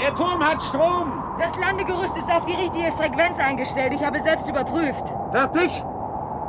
[0.00, 1.22] Der Turm hat Strom.
[1.38, 3.92] Das Landegerüst ist auf die richtige Frequenz eingestellt.
[3.92, 5.12] Ich habe selbst überprüft.
[5.32, 5.84] Fertig?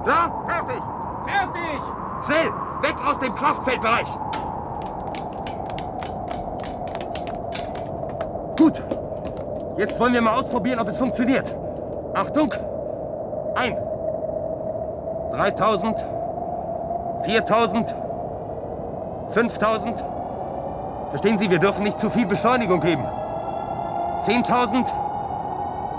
[0.04, 0.44] Klar?
[0.48, 0.82] Fertig.
[1.26, 1.95] Fertig.
[2.26, 2.52] Schnell,
[2.82, 4.08] weg aus dem Kraftfeldbereich.
[8.58, 8.82] Gut.
[9.78, 11.54] Jetzt wollen wir mal ausprobieren, ob es funktioniert.
[12.14, 12.52] Achtung.
[13.56, 13.78] Ein.
[15.34, 16.04] 3000.
[17.26, 17.96] 4000.
[19.32, 20.04] 5000.
[21.10, 23.06] Verstehen Sie, wir dürfen nicht zu viel Beschleunigung geben.
[24.22, 24.88] 10.000.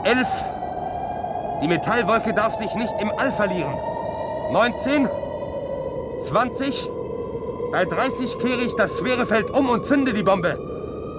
[0.04, 0.28] 11.
[1.62, 3.74] Die Metallwolke darf sich nicht im All verlieren.
[4.50, 5.08] 19.
[6.26, 6.88] 20.
[7.72, 10.58] Bei 30 kehre ich das schwere Feld um und zünde die Bombe.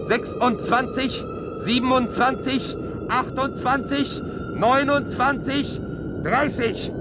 [0.07, 1.23] 26.
[1.63, 2.77] 27.
[3.09, 4.21] 28.
[4.55, 5.81] 29.
[6.23, 6.91] 30.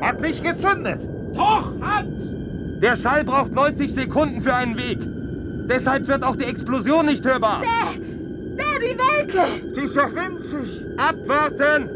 [0.00, 1.00] Hat nicht gezündet.
[1.34, 2.06] Doch, hat!
[2.82, 4.98] Der Schall braucht 90 Sekunden für einen Weg.
[5.68, 7.62] Deshalb wird auch die Explosion nicht hörbar.
[7.62, 7.92] Da,
[8.56, 9.74] da, die Wolke!
[9.76, 10.82] Die ist ja winzig.
[10.96, 11.88] Abwarten!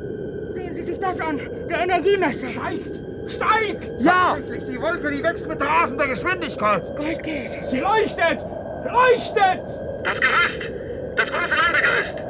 [0.54, 1.40] Sehen Sie sich das an.
[1.68, 2.48] Der Energiemesser.
[2.48, 2.95] Steigt!
[3.29, 4.01] Steigt!
[4.01, 4.37] Ja!
[4.37, 6.85] Tatsächlich, die Wolke, die wächst mit rasender Geschwindigkeit.
[6.97, 7.66] Goldgeld.
[7.66, 8.41] Sie leuchtet!
[8.85, 9.61] Leuchtet!
[10.05, 10.70] Das Gerüst!
[11.16, 12.22] Das große Landegerüst!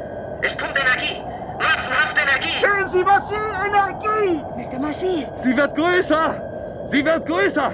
[0.43, 1.21] Es pumpt Energie!
[1.59, 2.61] Massenhaft Energie!
[2.61, 4.43] Sehen Sie, was Sie Energie!
[4.57, 4.79] Mr.
[4.79, 5.27] Massy!
[5.37, 6.89] Sie wird größer!
[6.91, 7.73] Sie wird größer!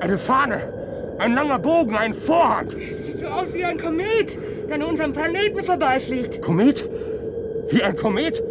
[0.00, 0.72] Eine Fahne!
[1.18, 2.70] Ein langer Bogen, ein Vorhang!
[2.70, 6.40] Sieht so aus wie ein Komet, der an unserem Planeten vorbeifliegt.
[6.42, 6.88] Komet?
[7.70, 8.42] Wie ein Komet?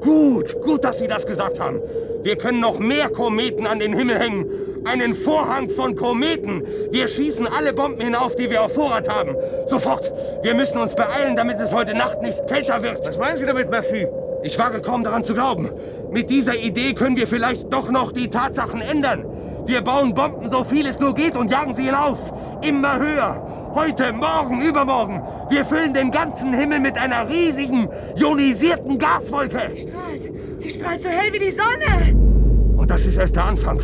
[0.00, 1.80] Gut, gut, dass Sie das gesagt haben.
[2.22, 4.50] Wir können noch mehr Kometen an den Himmel hängen.
[4.84, 6.62] Einen Vorhang von Kometen.
[6.90, 9.34] Wir schießen alle Bomben hinauf, die wir auf Vorrat haben.
[9.66, 10.12] Sofort.
[10.42, 13.06] Wir müssen uns beeilen, damit es heute Nacht nicht kälter wird.
[13.06, 14.06] Was meinen Sie damit, Merci?
[14.42, 15.68] Ich wage kaum daran zu glauben.
[16.10, 19.24] Mit dieser Idee können wir vielleicht doch noch die Tatsachen ändern.
[19.66, 22.18] Wir bauen Bomben, so viel es nur geht, und jagen sie hinauf.
[22.62, 23.57] Immer höher.
[23.78, 25.22] Heute, morgen, übermorgen.
[25.50, 29.70] Wir füllen den ganzen Himmel mit einer riesigen, ionisierten Gaswolke.
[29.72, 30.32] Sie strahlt.
[30.58, 32.76] Sie strahlt so hell wie die Sonne.
[32.76, 33.80] Und das ist erst der Anfang.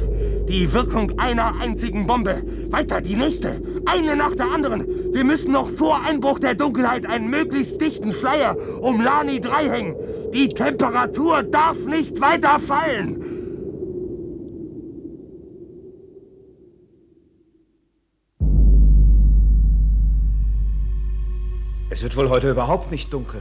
[0.48, 2.42] Die Wirkung einer einzigen Bombe.
[2.70, 3.62] Weiter die nächste.
[3.86, 4.84] Eine nach der anderen.
[5.12, 9.94] Wir müssen noch vor Einbruch der Dunkelheit einen möglichst dichten Schleier um Lani 3 hängen.
[10.32, 13.33] Die Temperatur darf nicht weiter fallen.
[21.94, 23.40] Es wird wohl heute überhaupt nicht dunkel.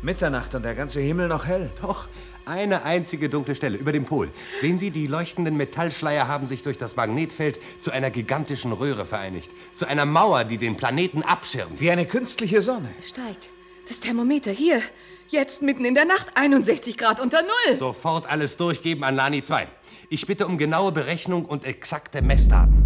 [0.00, 1.70] Mitternacht und der ganze Himmel noch hell.
[1.82, 2.08] Doch,
[2.46, 4.30] eine einzige dunkle Stelle über dem Pol.
[4.56, 9.50] Sehen Sie, die leuchtenden Metallschleier haben sich durch das Magnetfeld zu einer gigantischen Röhre vereinigt.
[9.74, 11.78] Zu einer Mauer, die den Planeten abschirmt.
[11.78, 12.88] Wie eine künstliche Sonne.
[12.98, 13.50] Es steigt.
[13.86, 14.80] Das Thermometer hier.
[15.28, 17.74] Jetzt mitten in der Nacht 61 Grad unter Null.
[17.74, 19.68] Sofort alles durchgeben an Lani 2.
[20.08, 22.84] Ich bitte um genaue Berechnung und exakte Messdaten.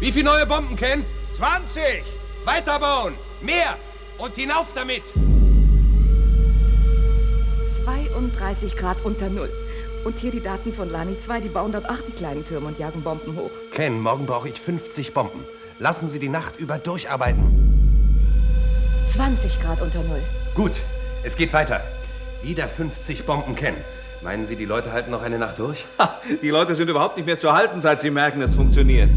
[0.00, 1.02] Wie viele neue Bomben, Ken?
[1.32, 2.04] 20!
[2.44, 3.14] Weiterbauen!
[3.40, 3.78] Mehr!
[4.18, 5.14] Und hinauf damit!
[7.84, 9.50] 32 Grad unter Null.
[10.04, 11.40] Und hier die Daten von Lani 2.
[11.40, 13.50] Die bauen dort auch die kleinen Türme und jagen Bomben hoch.
[13.72, 15.46] Ken, morgen brauche ich 50 Bomben.
[15.78, 17.64] Lassen Sie die Nacht über durcharbeiten.
[19.06, 20.22] 20 Grad unter Null.
[20.54, 20.72] Gut,
[21.22, 21.80] es geht weiter.
[22.42, 23.74] Wieder 50 Bomben, Ken.
[24.22, 25.84] Meinen Sie, die Leute halten noch eine Nacht durch?
[25.98, 29.10] Ha, die Leute sind überhaupt nicht mehr zu halten, seit sie merken, es funktioniert.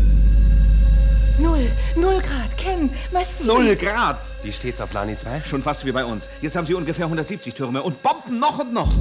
[1.39, 1.71] Null.
[1.95, 2.57] Null Grad.
[2.57, 3.45] Ken, was?
[3.45, 4.35] Null Grad.
[4.43, 5.43] Wie steht's auf Lani 2?
[5.43, 6.27] Schon fast wie bei uns.
[6.41, 8.91] Jetzt haben sie ungefähr 170 Türme und Bomben noch und noch.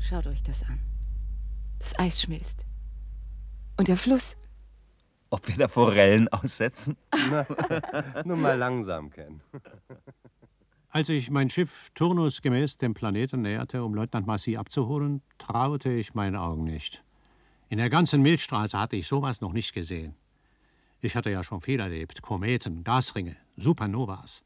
[0.00, 0.80] Schaut euch das an.
[1.78, 2.66] Das Eis schmilzt.
[3.76, 4.36] Und der Fluss.
[5.30, 6.96] Ob wir da Forellen aussetzen?
[8.24, 9.40] Nur mal langsam, Ken.
[10.90, 16.36] Als ich mein Schiff turnusgemäß dem Planeten näherte, um Leutnant Massy abzuholen, traute ich meinen
[16.36, 17.02] Augen nicht.
[17.72, 20.14] In der ganzen Milchstraße hatte ich sowas noch nicht gesehen.
[21.00, 24.42] Ich hatte ja schon viel erlebt: Kometen, Gasringe, Supernovas.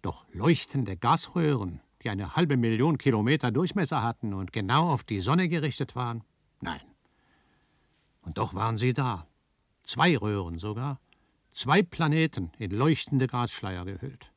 [0.00, 5.50] Doch leuchtende Gasröhren, die eine halbe Million Kilometer Durchmesser hatten und genau auf die Sonne
[5.50, 6.24] gerichtet waren?
[6.62, 6.80] Nein.
[8.22, 9.26] Und doch waren sie da.
[9.82, 10.98] Zwei Röhren sogar.
[11.50, 14.31] Zwei Planeten in leuchtende Gasschleier gehüllt.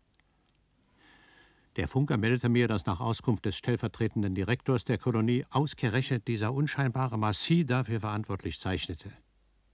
[1.75, 7.17] Der Funker meldete mir, dass nach Auskunft des stellvertretenden Direktors der Kolonie ausgerechnet dieser unscheinbare
[7.17, 9.11] Massi dafür verantwortlich zeichnete.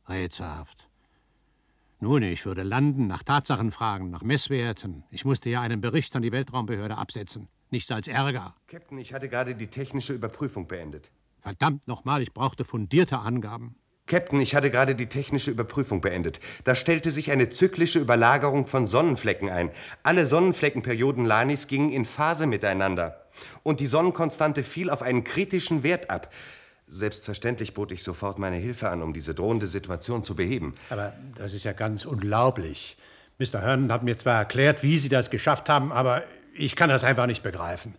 [0.10, 0.90] Rätselhaft.
[2.00, 5.04] Nun, ich würde landen, nach Tatsachen fragen, nach Messwerten.
[5.12, 7.48] Ich musste ja einen Bericht an die Weltraumbehörde absetzen.
[7.70, 8.56] Nichts als Ärger.
[8.66, 11.12] Captain, ich hatte gerade die technische Überprüfung beendet.
[11.42, 13.76] Verdammt nochmal, ich brauchte fundierte Angaben.
[14.12, 16.42] Captain, ich hatte gerade die technische Überprüfung beendet.
[16.66, 19.72] Da stellte sich eine zyklische Überlagerung von Sonnenflecken ein.
[20.04, 23.26] Alle Sonnenfleckenperioden Lanis gingen in Phase miteinander.
[23.64, 26.30] Und die Sonnenkonstante fiel auf einen kritischen Wert ab.
[26.88, 30.76] Selbstverständlich bot ich sofort meine Hilfe an, um diese drohende Situation zu beheben.
[30.90, 32.98] Aber das ist ja ganz unglaublich.
[33.40, 33.62] Mr.
[33.62, 37.28] Herndon hat mir zwar erklärt, wie Sie das geschafft haben, aber ich kann das einfach
[37.28, 37.96] nicht begreifen.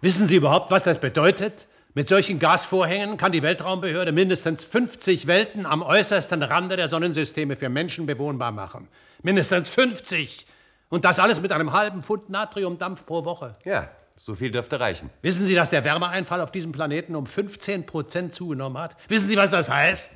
[0.00, 1.66] Wissen Sie überhaupt, was das bedeutet?
[1.96, 7.70] Mit solchen Gasvorhängen kann die Weltraumbehörde mindestens 50 Welten am äußersten Rande der Sonnensysteme für
[7.70, 8.88] Menschen bewohnbar machen.
[9.22, 10.46] Mindestens 50!
[10.90, 13.56] Und das alles mit einem halben Pfund Natriumdampf pro Woche.
[13.64, 15.08] Ja, so viel dürfte reichen.
[15.22, 18.94] Wissen Sie, dass der Wärmeeinfall auf diesem Planeten um 15 Prozent zugenommen hat?
[19.08, 20.10] Wissen Sie, was das heißt?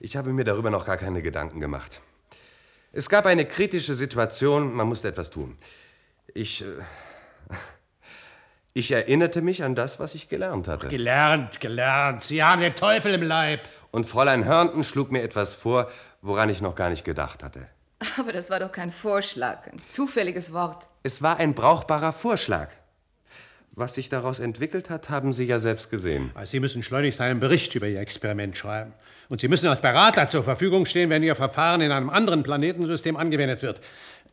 [0.00, 2.00] Ich habe mir darüber noch gar keine Gedanken gemacht.
[2.92, 5.58] Es gab eine kritische Situation, man musste etwas tun.
[6.32, 6.62] Ich.
[6.62, 6.66] Äh,
[8.78, 10.86] ich erinnerte mich an das, was ich gelernt hatte.
[10.86, 12.22] Gelernt, gelernt.
[12.22, 13.62] Sie haben den Teufel im Leib.
[13.90, 15.90] Und Fräulein Hörnten schlug mir etwas vor,
[16.22, 17.66] woran ich noch gar nicht gedacht hatte.
[18.16, 20.86] Aber das war doch kein Vorschlag, ein zufälliges Wort.
[21.02, 22.68] Es war ein brauchbarer Vorschlag.
[23.72, 26.30] Was sich daraus entwickelt hat, haben Sie ja selbst gesehen.
[26.34, 28.92] Also Sie müssen schleunigst einen Bericht über Ihr Experiment schreiben.
[29.28, 33.16] Und Sie müssen als Berater zur Verfügung stehen, wenn Ihr Verfahren in einem anderen Planetensystem
[33.16, 33.80] angewendet wird.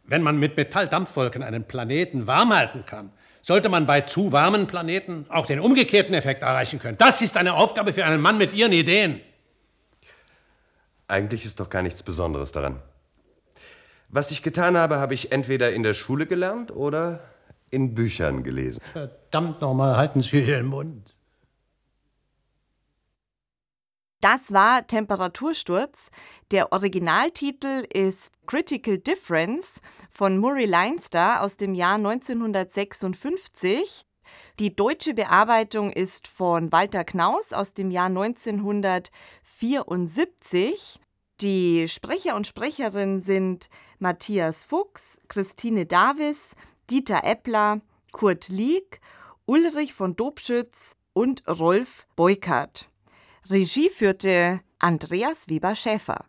[0.03, 3.11] Wenn man mit Metalldampfwolken einen Planeten warm halten kann,
[3.45, 6.97] sollte man bei zu warmen Planeten auch den umgekehrten Effekt erreichen können.
[6.97, 9.21] Das ist eine Aufgabe für einen Mann mit Ihren Ideen.
[11.07, 12.81] Eigentlich ist doch gar nichts Besonderes daran.
[14.09, 17.19] Was ich getan habe, habe ich entweder in der Schule gelernt oder
[17.69, 18.81] in Büchern gelesen.
[18.93, 21.14] Verdammt nochmal, halten Sie den Mund.
[24.25, 26.09] Das war Temperatursturz.
[26.49, 34.03] Der Originaltitel ist Critical Difference von Murray Leinster aus dem Jahr 1956.
[34.57, 40.99] Die deutsche Bearbeitung ist von Walter Knaus aus dem Jahr 1974.
[41.41, 43.69] Die Sprecher und Sprecherinnen sind
[43.99, 46.55] Matthias Fuchs, Christine Davis,
[46.89, 49.01] Dieter Eppler, Kurt Lieck,
[49.45, 52.89] Ulrich von Dobschütz und Rolf Beukert.
[53.47, 56.25] Regie führte Andreas Weber-Schäfer.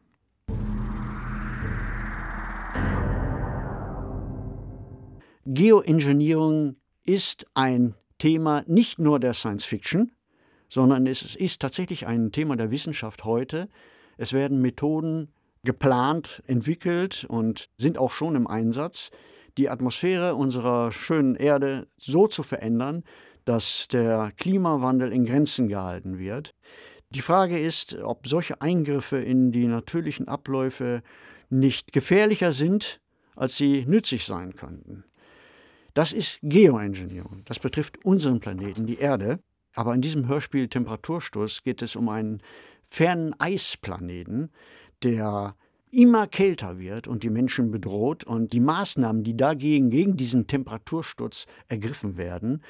[5.47, 10.13] Geoengineering ist ein Thema nicht nur der Science Fiction,
[10.69, 13.71] sondern es ist tatsächlich ein Thema der Wissenschaft heute.
[14.19, 15.33] Es werden Methoden
[15.65, 19.11] geplant, entwickelt und sind auch schon im Einsatz,
[19.57, 23.05] die Atmosphäre unserer schönen Erde so zu verändern,
[23.47, 26.55] dass der Klimawandel in Grenzen gehalten wird.
[27.17, 31.03] Die Frage ist, ob solche Eingriffe in die natürlichen Abläufe
[31.49, 33.01] nicht gefährlicher sind,
[33.35, 35.03] als sie nützlich sein könnten.
[35.95, 37.43] Das ist Geoengineering.
[37.47, 39.39] Das betrifft unseren Planeten, die Erde.
[39.75, 42.43] Aber in diesem Hörspiel Temperaturstoß geht es um einen
[42.85, 44.51] fernen Eisplaneten,
[45.03, 45.57] der
[45.91, 48.25] immer kälter wird und die Menschen bedroht.
[48.25, 52.63] Und die Maßnahmen, die dagegen, gegen diesen Temperatursturz ergriffen werden,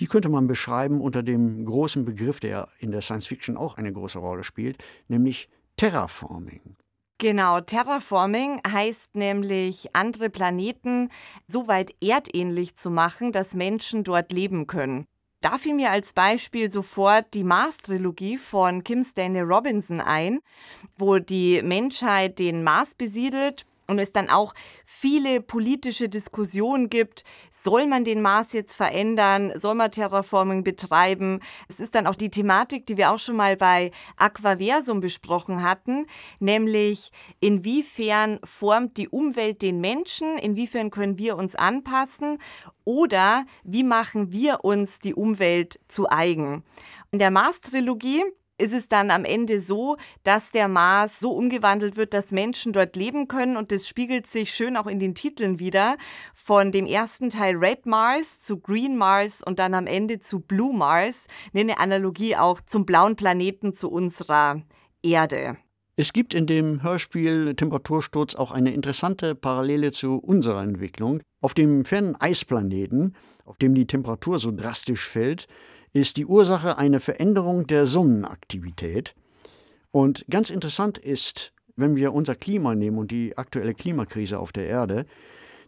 [0.00, 3.92] die könnte man beschreiben unter dem großen Begriff, der in der Science Fiction auch eine
[3.92, 4.78] große Rolle spielt,
[5.08, 6.76] nämlich Terraforming.
[7.18, 11.08] Genau, Terraforming heißt nämlich, andere Planeten
[11.46, 15.06] so weit erdähnlich zu machen, dass Menschen dort leben können.
[15.40, 20.40] Da fiel mir als Beispiel sofort die Mars-Trilogie von Kim Stanley Robinson ein,
[20.96, 24.54] wo die Menschheit den Mars besiedelt und es dann auch
[24.84, 31.40] viele politische Diskussionen gibt, soll man den Mars jetzt verändern, soll man Terraforming betreiben.
[31.68, 36.06] Es ist dann auch die Thematik, die wir auch schon mal bei Aquaversum besprochen hatten,
[36.38, 37.10] nämlich
[37.40, 42.38] inwiefern formt die Umwelt den Menschen, inwiefern können wir uns anpassen
[42.84, 46.64] oder wie machen wir uns die Umwelt zu eigen.
[47.10, 48.24] In der Mars-Trilogie
[48.58, 52.96] ist es dann am Ende so, dass der Mars so umgewandelt wird, dass Menschen dort
[52.96, 55.96] leben können und das spiegelt sich schön auch in den Titeln wieder.
[56.34, 60.74] Von dem ersten Teil Red Mars zu Green Mars und dann am Ende zu Blue
[60.74, 61.26] Mars.
[61.54, 64.62] Eine Analogie auch zum blauen Planeten zu unserer
[65.02, 65.56] Erde.
[65.94, 71.20] Es gibt in dem Hörspiel Temperatursturz auch eine interessante Parallele zu unserer Entwicklung.
[71.42, 75.48] Auf dem fernen Eisplaneten, auf dem die Temperatur so drastisch fällt,
[75.92, 79.14] ist die Ursache eine Veränderung der Sonnenaktivität.
[79.90, 84.66] Und ganz interessant ist, wenn wir unser Klima nehmen und die aktuelle Klimakrise auf der
[84.66, 85.06] Erde,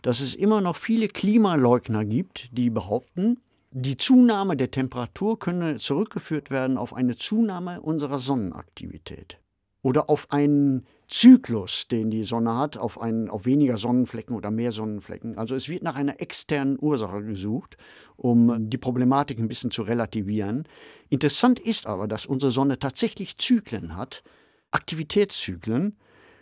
[0.03, 6.51] dass es immer noch viele Klimaleugner gibt, die behaupten, die Zunahme der Temperatur könne zurückgeführt
[6.51, 9.39] werden auf eine Zunahme unserer Sonnenaktivität
[9.85, 14.73] oder auf einen Zyklus, den die Sonne hat, auf, einen, auf weniger Sonnenflecken oder mehr
[14.73, 15.37] Sonnenflecken.
[15.37, 17.77] Also es wird nach einer externen Ursache gesucht,
[18.17, 20.67] um die Problematik ein bisschen zu relativieren.
[21.11, 24.25] Interessant ist aber, dass unsere Sonne tatsächlich Zyklen hat,
[24.71, 25.99] Aktivitätszyklen.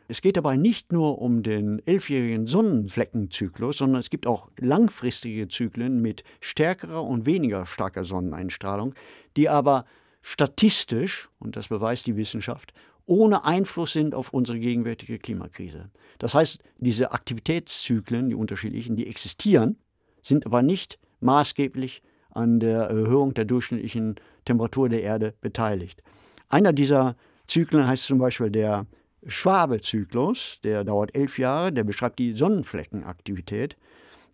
[0.06, 6.00] Es geht dabei nicht nur um den elfjährigen Sonnenfleckenzyklus, sondern es gibt auch langfristige Zyklen
[6.00, 8.94] mit stärkerer und weniger starker Sonneneinstrahlung,
[9.36, 9.84] die aber
[10.20, 12.72] statistisch, und das beweist die Wissenschaft,
[13.12, 15.90] ohne Einfluss sind auf unsere gegenwärtige Klimakrise.
[16.18, 19.76] Das heißt, diese Aktivitätszyklen, die unterschiedlichen, die existieren,
[20.22, 26.02] sind aber nicht maßgeblich an der Erhöhung der durchschnittlichen Temperatur der Erde beteiligt.
[26.48, 27.14] Einer dieser
[27.46, 28.86] Zyklen heißt zum Beispiel der
[29.26, 33.76] Schwabe-Zyklus, der dauert elf Jahre, der beschreibt die Sonnenfleckenaktivität.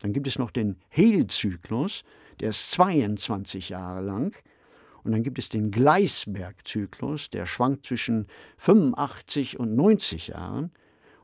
[0.03, 2.05] Dann gibt es noch den Hale-Zyklus,
[2.39, 4.37] der ist 22 Jahre lang.
[5.09, 8.26] Und dann gibt es den Gleisberg-Zyklus, der schwankt zwischen
[8.59, 10.70] 85 und 90 Jahren.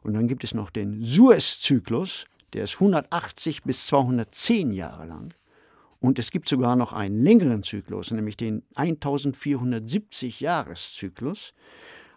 [0.00, 2.24] Und dann gibt es noch den Suez-Zyklus,
[2.54, 5.34] der ist 180 bis 210 Jahre lang.
[6.00, 11.52] Und es gibt sogar noch einen längeren Zyklus, nämlich den 1470 Jahreszyklus.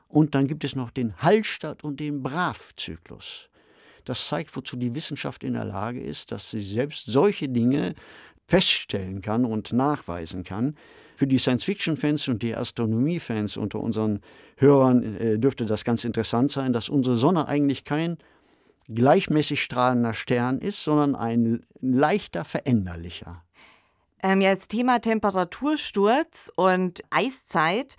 [0.08, 3.50] Und dann gibt es noch den Hallstatt- und den Brav-Zyklus.
[4.06, 7.94] Das zeigt, wozu die Wissenschaft in der Lage ist, dass sie selbst solche Dinge
[8.48, 10.78] feststellen kann und nachweisen kann.
[11.18, 14.20] Für die Science-Fiction-Fans und die Astronomie-Fans unter unseren
[14.56, 18.18] Hörern äh, dürfte das ganz interessant sein, dass unsere Sonne eigentlich kein
[18.88, 23.42] gleichmäßig strahlender Stern ist, sondern ein leichter veränderlicher.
[24.22, 27.96] Ähm, ja, das Thema Temperatursturz und Eiszeit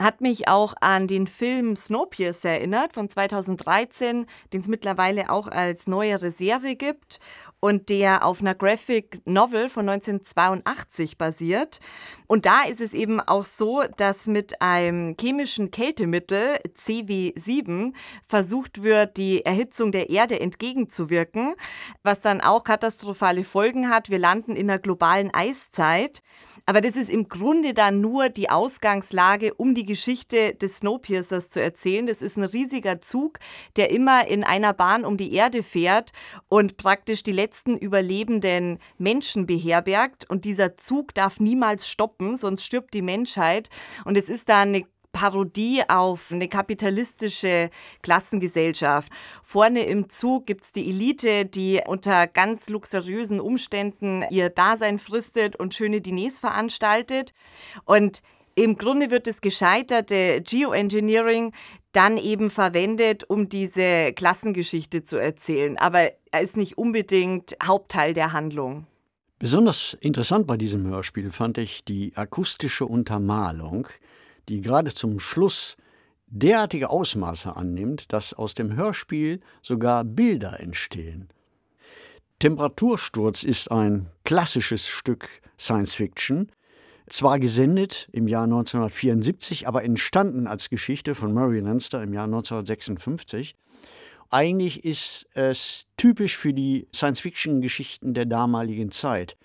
[0.00, 5.86] hat mich auch an den Film Snowpiercer erinnert von 2013, den es mittlerweile auch als
[5.86, 7.20] neuere Serie gibt
[7.66, 11.80] und der auf einer Graphic Novel von 1982 basiert.
[12.28, 17.92] Und da ist es eben auch so, dass mit einem chemischen Kältemittel CW7
[18.24, 21.54] versucht wird, die Erhitzung der Erde entgegenzuwirken,
[22.04, 24.10] was dann auch katastrophale Folgen hat.
[24.10, 26.22] Wir landen in einer globalen Eiszeit.
[26.66, 31.60] Aber das ist im Grunde dann nur die Ausgangslage, um die Geschichte des Snowpiercers zu
[31.60, 32.06] erzählen.
[32.06, 33.40] Das ist ein riesiger Zug,
[33.76, 36.12] der immer in einer Bahn um die Erde fährt
[36.48, 40.28] und praktisch die letzten überlebenden Menschen beherbergt.
[40.28, 43.70] Und dieser Zug darf niemals stoppen, sonst stirbt die Menschheit.
[44.04, 47.70] Und es ist da eine Parodie auf eine kapitalistische
[48.02, 49.10] Klassengesellschaft.
[49.42, 55.56] Vorne im Zug gibt es die Elite, die unter ganz luxuriösen Umständen ihr Dasein fristet
[55.56, 57.32] und schöne Diners veranstaltet.
[57.86, 58.20] Und
[58.56, 61.52] im Grunde wird das gescheiterte Geoengineering
[61.92, 65.76] dann eben verwendet, um diese Klassengeschichte zu erzählen.
[65.76, 68.86] Aber er ist nicht unbedingt Hauptteil der Handlung.
[69.38, 73.88] Besonders interessant bei diesem Hörspiel fand ich die akustische Untermalung,
[74.48, 75.76] die gerade zum Schluss
[76.26, 81.28] derartige Ausmaße annimmt, dass aus dem Hörspiel sogar Bilder entstehen.
[82.38, 85.28] Temperatursturz ist ein klassisches Stück
[85.58, 86.50] Science Fiction,
[87.08, 93.54] zwar gesendet im Jahr 1974, aber entstanden als Geschichte von Murray Leinster im Jahr 1956.
[94.30, 99.36] Eigentlich ist es typisch für die Science-Fiction-Geschichten der damaligen Zeit.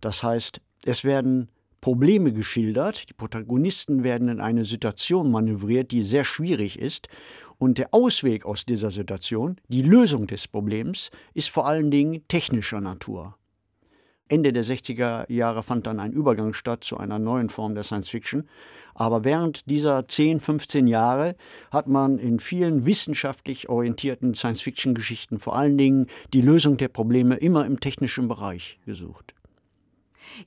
[0.00, 1.48] Das heißt, es werden
[1.80, 7.08] Probleme geschildert, die Protagonisten werden in eine Situation manövriert, die sehr schwierig ist,
[7.58, 12.80] und der Ausweg aus dieser Situation, die Lösung des Problems, ist vor allen Dingen technischer
[12.80, 13.36] Natur.
[14.30, 18.08] Ende der 60er Jahre fand dann ein Übergang statt zu einer neuen Form der Science
[18.08, 18.48] Fiction.
[18.94, 21.34] Aber während dieser 10, 15 Jahre
[21.72, 26.88] hat man in vielen wissenschaftlich orientierten Science Fiction Geschichten vor allen Dingen die Lösung der
[26.88, 29.34] Probleme immer im technischen Bereich gesucht.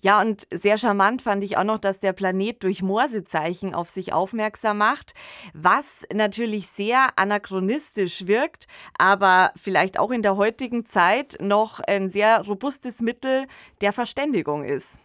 [0.01, 4.13] Ja, und sehr charmant fand ich auch noch, dass der Planet durch Morsezeichen auf sich
[4.13, 5.13] aufmerksam macht,
[5.53, 8.67] was natürlich sehr anachronistisch wirkt,
[8.97, 13.45] aber vielleicht auch in der heutigen Zeit noch ein sehr robustes Mittel
[13.81, 14.99] der Verständigung ist.